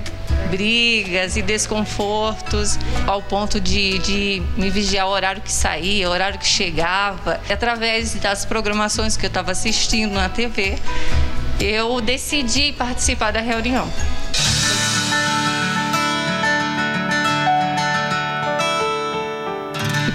Brigas 0.53 1.35
e 1.35 1.41
desconfortos 1.41 2.77
ao 3.07 3.23
ponto 3.23 3.59
de, 3.59 3.97
de 3.97 4.43
me 4.55 4.69
vigiar 4.69 5.07
o 5.07 5.09
horário 5.09 5.41
que 5.41 5.51
saía, 5.51 6.07
o 6.07 6.11
horário 6.11 6.37
que 6.37 6.45
chegava. 6.45 7.41
E 7.49 7.53
através 7.53 8.13
das 8.13 8.45
programações 8.45 9.17
que 9.17 9.25
eu 9.25 9.29
estava 9.29 9.51
assistindo 9.51 10.13
na 10.13 10.29
TV, 10.29 10.77
eu 11.59 11.99
decidi 11.99 12.71
participar 12.71 13.31
da 13.31 13.41
reunião. 13.41 13.91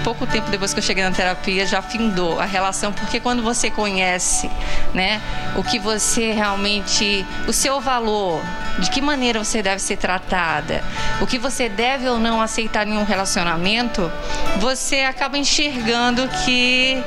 Pouco 0.09 0.25
tempo 0.25 0.49
depois 0.49 0.73
que 0.73 0.79
eu 0.79 0.83
cheguei 0.83 1.03
na 1.03 1.11
terapia 1.11 1.67
já 1.67 1.83
findou 1.83 2.39
a 2.39 2.45
relação, 2.45 2.91
porque 2.91 3.19
quando 3.19 3.43
você 3.43 3.69
conhece, 3.69 4.49
né, 4.91 5.21
o 5.55 5.63
que 5.63 5.77
você 5.77 6.31
realmente, 6.31 7.23
o 7.47 7.53
seu 7.53 7.79
valor, 7.79 8.41
de 8.79 8.89
que 8.89 9.01
maneira 9.01 9.43
você 9.43 9.61
deve 9.61 9.79
ser 9.79 9.97
tratada, 9.97 10.83
o 11.21 11.27
que 11.27 11.37
você 11.37 11.69
deve 11.69 12.09
ou 12.09 12.17
não 12.17 12.41
aceitar 12.41 12.87
em 12.87 12.97
um 12.97 13.03
relacionamento, 13.03 14.11
você 14.57 15.01
acaba 15.01 15.37
enxergando 15.37 16.27
que 16.43 17.03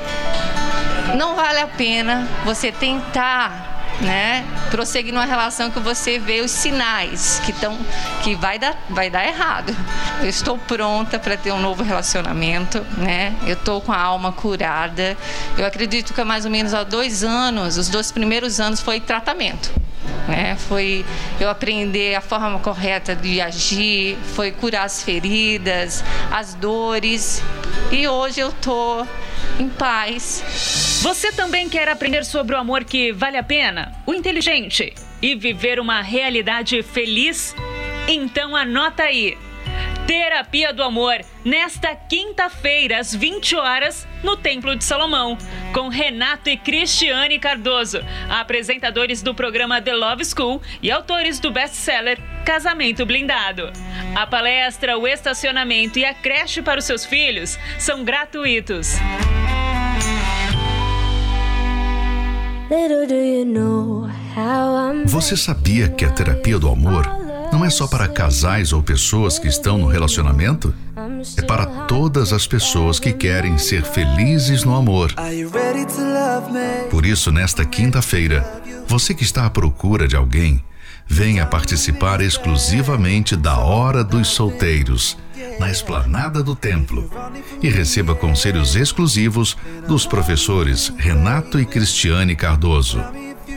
não 1.17 1.35
vale 1.35 1.59
a 1.59 1.67
pena 1.67 2.29
você 2.45 2.71
tentar 2.71 3.72
né, 4.01 4.45
prosseguir 4.71 5.13
numa 5.13 5.25
relação 5.25 5.71
que 5.71 5.79
você 5.79 6.19
vê 6.19 6.41
os 6.41 6.51
sinais 6.51 7.41
que 7.45 7.51
estão 7.51 7.79
que 8.23 8.35
vai 8.35 8.59
dar 8.59 8.77
vai 8.89 9.11
dar 9.11 9.27
errado. 9.27 9.75
Eu 10.21 10.29
estou 10.29 10.59
pronta 10.59 11.19
para 11.19 11.37
ter 11.37 11.53
um 11.53 11.61
novo 11.61 11.83
relacionamento, 11.83 12.81
né? 12.97 13.35
Eu 13.47 13.55
estou 13.55 13.81
com 13.81 13.93
a 13.93 14.01
alma 14.01 14.33
curada. 14.33 15.17
Eu 15.57 15.67
acredito 15.67 16.15
que 16.15 16.21
há 16.21 16.25
mais 16.25 16.45
ou 16.45 16.51
menos 16.51 16.75
há 16.75 16.85
dois 16.85 17.23
anos, 17.23 17.77
os 17.77 17.89
dois 17.89 18.11
primeiros 18.11 18.61
anos 18.61 18.81
foi 18.81 19.01
tratamento. 19.01 19.71
Né? 20.29 20.57
Foi 20.57 21.05
eu 21.41 21.51
aprender 21.51 22.15
a 22.15 22.21
forma 22.21 22.59
correta 22.61 23.15
de 23.15 23.41
agir, 23.41 24.17
foi 24.35 24.53
curar 24.53 24.85
as 24.85 25.03
feridas, 25.03 26.05
as 26.31 26.55
dores. 26.55 27.43
E 27.91 28.07
hoje 28.07 28.41
eu 28.41 28.53
tô 28.53 29.07
em 29.59 29.69
paz. 29.69 31.01
Você 31.03 31.33
também 31.33 31.69
quer 31.69 31.89
aprender 31.89 32.25
sobre 32.25 32.55
o 32.55 32.59
amor 32.59 32.85
que 32.85 33.13
vale 33.13 33.37
a 33.37 33.43
pena, 33.43 33.93
o 34.07 34.15
inteligente 34.15 34.95
e 35.21 35.35
viver 35.35 35.79
uma 35.81 36.01
realidade 36.01 36.83
feliz? 36.83 37.55
Então 38.09 38.57
anota 38.57 39.03
aí. 39.03 39.37
Terapia 40.07 40.73
do 40.73 40.83
Amor, 40.83 41.21
nesta 41.45 41.95
quinta-feira, 41.95 42.99
às 42.99 43.15
20 43.15 43.57
horas, 43.57 44.07
no 44.23 44.37
Templo 44.37 44.75
de 44.75 44.85
Salomão, 44.85 45.39
com 45.73 45.89
Renato 45.89 46.51
e 46.51 46.57
Cristiane 46.57 47.39
Cardoso, 47.39 48.01
apresentadores 48.29 49.23
do 49.23 49.35
programa 49.35 49.81
The 49.81 49.95
Love 49.95 50.25
School 50.25 50.61
e 50.83 50.91
autores 50.91 51.39
do 51.39 51.51
best-seller 51.51 52.19
Casamento 52.45 53.07
Blindado. 53.07 53.73
A 54.15 54.27
palestra, 54.27 54.99
o 54.99 55.07
estacionamento 55.07 55.99
e 55.99 56.05
a 56.05 56.13
creche 56.13 56.61
para 56.61 56.81
os 56.81 56.85
seus 56.85 57.05
filhos 57.05 57.59
são 57.79 58.05
gratuitos. 58.05 58.97
Você 65.07 65.37
sabia 65.37 65.89
que 65.89 66.05
a 66.05 66.11
terapia 66.11 66.59
do 66.59 66.69
amor 66.69 67.22
não 67.63 67.67
é 67.69 67.71
só 67.71 67.87
para 67.87 68.09
casais 68.09 68.73
ou 68.73 68.83
pessoas 68.83 69.39
que 69.39 69.47
estão 69.47 69.79
no 69.79 69.87
relacionamento? 69.87 70.75
É 71.37 71.43
para 71.43 71.65
todas 71.87 72.33
as 72.33 72.45
pessoas 72.45 72.99
que 72.99 73.13
querem 73.13 73.57
ser 73.57 73.85
felizes 73.85 74.65
no 74.65 74.75
amor. 74.75 75.15
Por 76.91 77.07
isso, 77.07 77.31
nesta 77.31 77.65
quinta-feira, 77.65 78.45
você 78.89 79.15
que 79.15 79.23
está 79.23 79.47
à 79.47 79.51
procura 79.51 80.09
de 80.09 80.17
alguém, 80.17 80.61
venha 81.07 81.47
participar 81.47 82.21
exclusivamente 82.21 83.37
da 83.37 83.57
Hora 83.59 84.03
dos 84.03 84.27
Solteiros, 84.27 85.17
na 85.61 85.71
esplanada 85.71 86.43
do 86.43 86.57
templo, 86.57 87.09
e 87.63 87.69
receba 87.69 88.13
conselhos 88.13 88.75
exclusivos 88.75 89.57
dos 89.87 90.05
professores 90.05 90.93
Renato 90.99 91.61
e 91.61 91.65
Cristiane 91.65 92.35
Cardoso. 92.35 93.01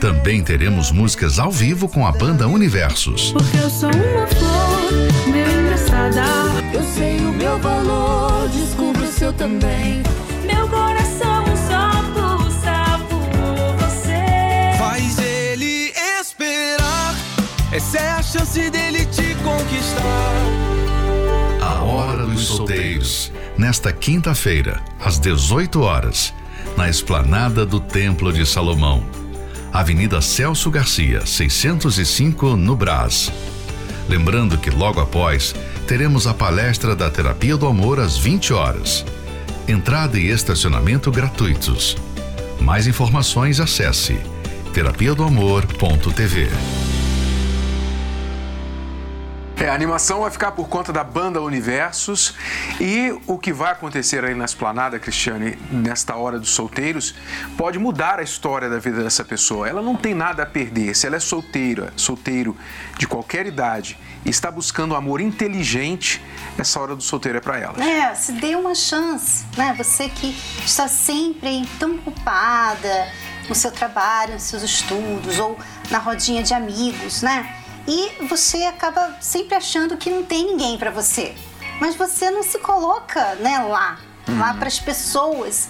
Também 0.00 0.42
teremos 0.42 0.92
músicas 0.92 1.38
ao 1.38 1.50
vivo 1.50 1.88
com 1.88 2.06
a 2.06 2.12
banda 2.12 2.46
Universos. 2.46 3.32
Porque 3.32 3.56
eu 3.56 3.70
sou 3.70 3.88
uma 3.88 4.26
flor, 4.26 5.30
meu 5.32 5.60
engraçada. 5.60 6.22
Eu 6.72 6.82
sei 6.82 7.16
o 7.18 7.32
meu 7.32 7.58
valor, 7.58 8.48
descubra 8.50 9.02
o 9.02 9.12
seu 9.12 9.32
também. 9.32 10.02
Meu 10.44 10.68
coração 10.68 11.44
só 11.66 12.02
pulsa 12.12 13.00
por 13.08 13.76
você. 13.78 14.78
Faz 14.78 15.18
ele 15.18 15.92
esperar. 16.20 17.14
Essa 17.72 17.98
é 17.98 18.10
a 18.10 18.22
chance 18.22 18.70
dele 18.70 19.06
te 19.06 19.34
conquistar. 19.36 20.32
A 21.62 21.82
Hora 21.82 22.26
dos 22.26 22.46
Solteiros, 22.46 23.32
nesta 23.56 23.92
quinta-feira, 23.92 24.82
às 25.02 25.18
18 25.18 25.80
horas, 25.80 26.34
na 26.76 26.90
esplanada 26.90 27.64
do 27.64 27.80
Templo 27.80 28.30
de 28.30 28.44
Salomão. 28.44 29.25
Avenida 29.78 30.22
Celso 30.22 30.70
Garcia, 30.70 31.26
605, 31.26 32.56
no 32.56 32.74
Brás. 32.74 33.30
Lembrando 34.08 34.56
que 34.56 34.70
logo 34.70 35.00
após 35.00 35.54
teremos 35.86 36.26
a 36.26 36.32
palestra 36.32 36.96
da 36.96 37.10
Terapia 37.10 37.58
do 37.58 37.66
Amor 37.66 38.00
às 38.00 38.16
20 38.16 38.54
horas. 38.54 39.04
Entrada 39.68 40.18
e 40.18 40.30
estacionamento 40.30 41.10
gratuitos. 41.10 41.94
Mais 42.58 42.86
informações 42.86 43.60
acesse 43.60 44.18
terapia 44.72 45.14
do 45.14 45.22
amor.tv. 45.22 46.48
É, 49.58 49.70
a 49.70 49.74
animação 49.74 50.20
vai 50.20 50.30
ficar 50.30 50.52
por 50.52 50.68
conta 50.68 50.92
da 50.92 51.02
banda 51.02 51.40
Universos 51.40 52.34
e 52.78 53.18
o 53.26 53.38
que 53.38 53.54
vai 53.54 53.72
acontecer 53.72 54.22
aí 54.22 54.34
na 54.34 54.44
esplanada, 54.44 54.98
Cristiane, 54.98 55.56
nesta 55.70 56.14
hora 56.14 56.38
dos 56.38 56.50
solteiros, 56.50 57.14
pode 57.56 57.78
mudar 57.78 58.18
a 58.18 58.22
história 58.22 58.68
da 58.68 58.78
vida 58.78 59.02
dessa 59.02 59.24
pessoa. 59.24 59.66
Ela 59.66 59.80
não 59.80 59.96
tem 59.96 60.14
nada 60.14 60.42
a 60.42 60.46
perder. 60.46 60.94
Se 60.94 61.06
ela 61.06 61.16
é 61.16 61.20
solteira, 61.20 61.90
solteiro 61.96 62.54
de 62.98 63.08
qualquer 63.08 63.46
idade 63.46 63.98
e 64.26 64.28
está 64.28 64.50
buscando 64.50 64.92
um 64.92 64.96
amor 64.96 65.22
inteligente, 65.22 66.22
essa 66.58 66.78
hora 66.78 66.94
do 66.94 67.02
solteiro 67.02 67.38
é 67.38 67.40
para 67.40 67.58
ela. 67.58 67.82
É, 67.82 68.14
se 68.14 68.32
dê 68.32 68.54
uma 68.56 68.74
chance, 68.74 69.46
né? 69.56 69.74
Você 69.78 70.10
que 70.10 70.36
está 70.66 70.86
sempre 70.86 71.66
tão 71.78 71.94
ocupada 71.94 73.10
no 73.48 73.54
seu 73.54 73.70
trabalho, 73.72 74.34
nos 74.34 74.42
seus 74.42 74.62
estudos 74.62 75.38
ou 75.38 75.58
na 75.90 75.98
rodinha 75.98 76.42
de 76.42 76.52
amigos, 76.52 77.22
né? 77.22 77.55
E 77.86 78.24
você 78.26 78.64
acaba 78.64 79.16
sempre 79.20 79.54
achando 79.54 79.96
que 79.96 80.10
não 80.10 80.24
tem 80.24 80.44
ninguém 80.44 80.76
para 80.76 80.90
você. 80.90 81.34
Mas 81.80 81.94
você 81.94 82.30
não 82.30 82.42
se 82.42 82.58
coloca, 82.58 83.34
né, 83.36 83.58
lá, 83.58 83.98
uhum. 84.28 84.38
lá 84.38 84.54
para 84.54 84.68
as 84.68 84.78
pessoas 84.78 85.68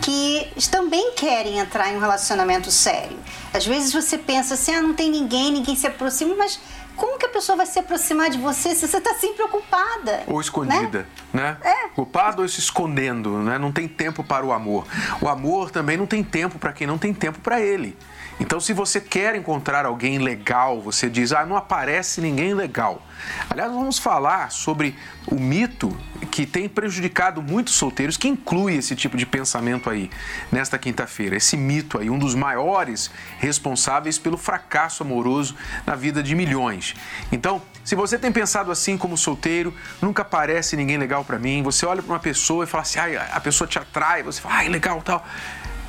que 0.00 0.48
também 0.70 1.12
querem 1.12 1.58
entrar 1.58 1.92
em 1.92 1.96
um 1.96 2.00
relacionamento 2.00 2.70
sério. 2.70 3.18
Às 3.52 3.66
vezes 3.66 3.92
você 3.92 4.16
pensa 4.16 4.54
assim, 4.54 4.74
ah, 4.74 4.80
não 4.80 4.94
tem 4.94 5.10
ninguém, 5.10 5.52
ninguém 5.52 5.76
se 5.76 5.86
aproxima, 5.86 6.34
mas 6.36 6.58
como 6.96 7.18
que 7.18 7.26
a 7.26 7.28
pessoa 7.28 7.56
vai 7.56 7.66
se 7.66 7.78
aproximar 7.78 8.30
de 8.30 8.38
você 8.38 8.74
se 8.74 8.86
você 8.86 8.98
está 8.98 9.14
sempre 9.14 9.42
ocupada? 9.42 10.22
Ou 10.26 10.40
escondida, 10.40 11.06
né? 11.32 11.56
né? 11.62 11.70
É. 11.70 11.86
Ocupada 11.86 12.42
ou 12.42 12.48
se 12.48 12.60
escondendo, 12.60 13.38
né? 13.38 13.58
Não 13.58 13.72
tem 13.72 13.88
tempo 13.88 14.22
para 14.22 14.44
o 14.44 14.52
amor. 14.52 14.86
O 15.20 15.28
amor 15.28 15.70
também 15.70 15.96
não 15.96 16.06
tem 16.06 16.22
tempo 16.22 16.58
para 16.58 16.72
quem 16.72 16.86
não 16.86 16.98
tem 16.98 17.12
tempo 17.14 17.40
para 17.40 17.60
ele. 17.60 17.96
Então, 18.40 18.58
se 18.58 18.72
você 18.72 19.00
quer 19.00 19.36
encontrar 19.36 19.84
alguém 19.84 20.18
legal, 20.18 20.80
você 20.80 21.10
diz, 21.10 21.30
ah, 21.30 21.44
não 21.44 21.56
aparece 21.56 22.22
ninguém 22.22 22.54
legal. 22.54 23.06
Aliás, 23.50 23.70
vamos 23.70 23.98
falar 23.98 24.50
sobre 24.50 24.96
o 25.26 25.34
mito 25.34 25.94
que 26.30 26.46
tem 26.46 26.66
prejudicado 26.66 27.42
muitos 27.42 27.74
solteiros, 27.74 28.16
que 28.16 28.26
inclui 28.26 28.76
esse 28.76 28.96
tipo 28.96 29.16
de 29.16 29.26
pensamento 29.26 29.90
aí 29.90 30.10
nesta 30.50 30.78
quinta-feira. 30.78 31.36
Esse 31.36 31.54
mito 31.54 31.98
aí, 31.98 32.08
um 32.08 32.18
dos 32.18 32.34
maiores 32.34 33.10
responsáveis 33.38 34.18
pelo 34.18 34.38
fracasso 34.38 35.02
amoroso 35.02 35.54
na 35.86 35.94
vida 35.94 36.22
de 36.22 36.34
milhões. 36.34 36.94
Então, 37.30 37.60
se 37.84 37.94
você 37.94 38.18
tem 38.18 38.32
pensado 38.32 38.70
assim 38.70 38.96
como 38.96 39.18
solteiro, 39.18 39.74
nunca 40.00 40.22
aparece 40.22 40.76
ninguém 40.76 40.96
legal 40.96 41.24
para 41.24 41.38
mim, 41.38 41.62
você 41.62 41.84
olha 41.84 42.02
para 42.02 42.12
uma 42.12 42.20
pessoa 42.20 42.64
e 42.64 42.66
fala 42.66 42.82
assim, 42.82 43.00
ah, 43.00 43.28
a 43.32 43.40
pessoa 43.40 43.68
te 43.68 43.78
atrai, 43.78 44.22
você 44.22 44.40
fala, 44.40 44.56
ai, 44.56 44.68
legal, 44.68 45.02
tal. 45.02 45.24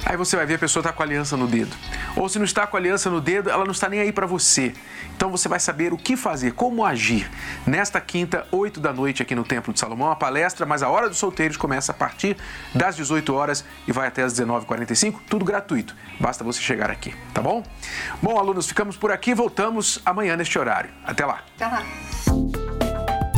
Aí 0.06 0.18
você 0.18 0.36
vai 0.36 0.46
ver 0.46 0.56
a 0.56 0.60
pessoa 0.60 0.82
está 0.82 0.92
com 0.92 1.04
a 1.04 1.06
aliança 1.06 1.38
no 1.38 1.48
dedo. 1.48 1.76
Ou 2.16 2.28
se 2.28 2.38
não 2.38 2.46
está 2.46 2.66
com 2.66 2.76
a 2.76 2.80
aliança 2.80 3.10
no 3.10 3.22
dedo, 3.22 3.50
ela 3.50 3.64
não 3.64 3.72
está 3.72 3.88
nem 3.88 4.00
aí 4.00 4.12
para 4.12 4.26
você. 4.26 4.74
Então 5.16 5.30
você 5.30 5.48
vai 5.48 5.60
saber 5.60 5.94
o 5.94 5.98
que 5.98 6.18
fazer, 6.18 6.54
como 6.54 6.84
agir. 6.84 7.30
Nesta 7.66 8.02
quinta, 8.02 8.46
8 8.52 8.80
da 8.80 8.92
noite, 8.92 9.22
aqui 9.22 9.36
no 9.36 9.44
Templo 9.44 9.72
de 9.74 9.80
Salomão, 9.80 10.12
a 10.12 10.16
palestra, 10.16 10.66
mas 10.66 10.82
a 10.82 10.90
Hora 10.90 11.08
dos 11.08 11.18
Solteiros 11.18 11.58
começa 11.58 11.92
a 11.92 11.96
partir 11.96 12.36
das 12.74 12.96
18 12.96 13.34
horas 13.34 13.64
e 13.88 13.92
vai 13.92 14.08
até 14.08 14.24
as 14.24 14.34
19h45, 14.34 15.20
tudo 15.30 15.46
gratuito. 15.46 15.96
Basta 16.20 16.44
você 16.44 16.60
chegar 16.60 16.90
aqui, 16.90 17.14
tá 17.34 17.42
bom? 17.42 17.64
Bom, 18.22 18.38
alunos, 18.38 18.68
ficamos 18.68 18.98
por 18.98 19.12
aqui, 19.12 19.34
voltamos 19.34 20.00
amanhã 20.06 20.36
neste 20.36 20.58
horário. 20.58 20.90
Até 21.06 21.26
lá. 21.26 21.44
Até 21.56 21.68
lá. 21.68 22.61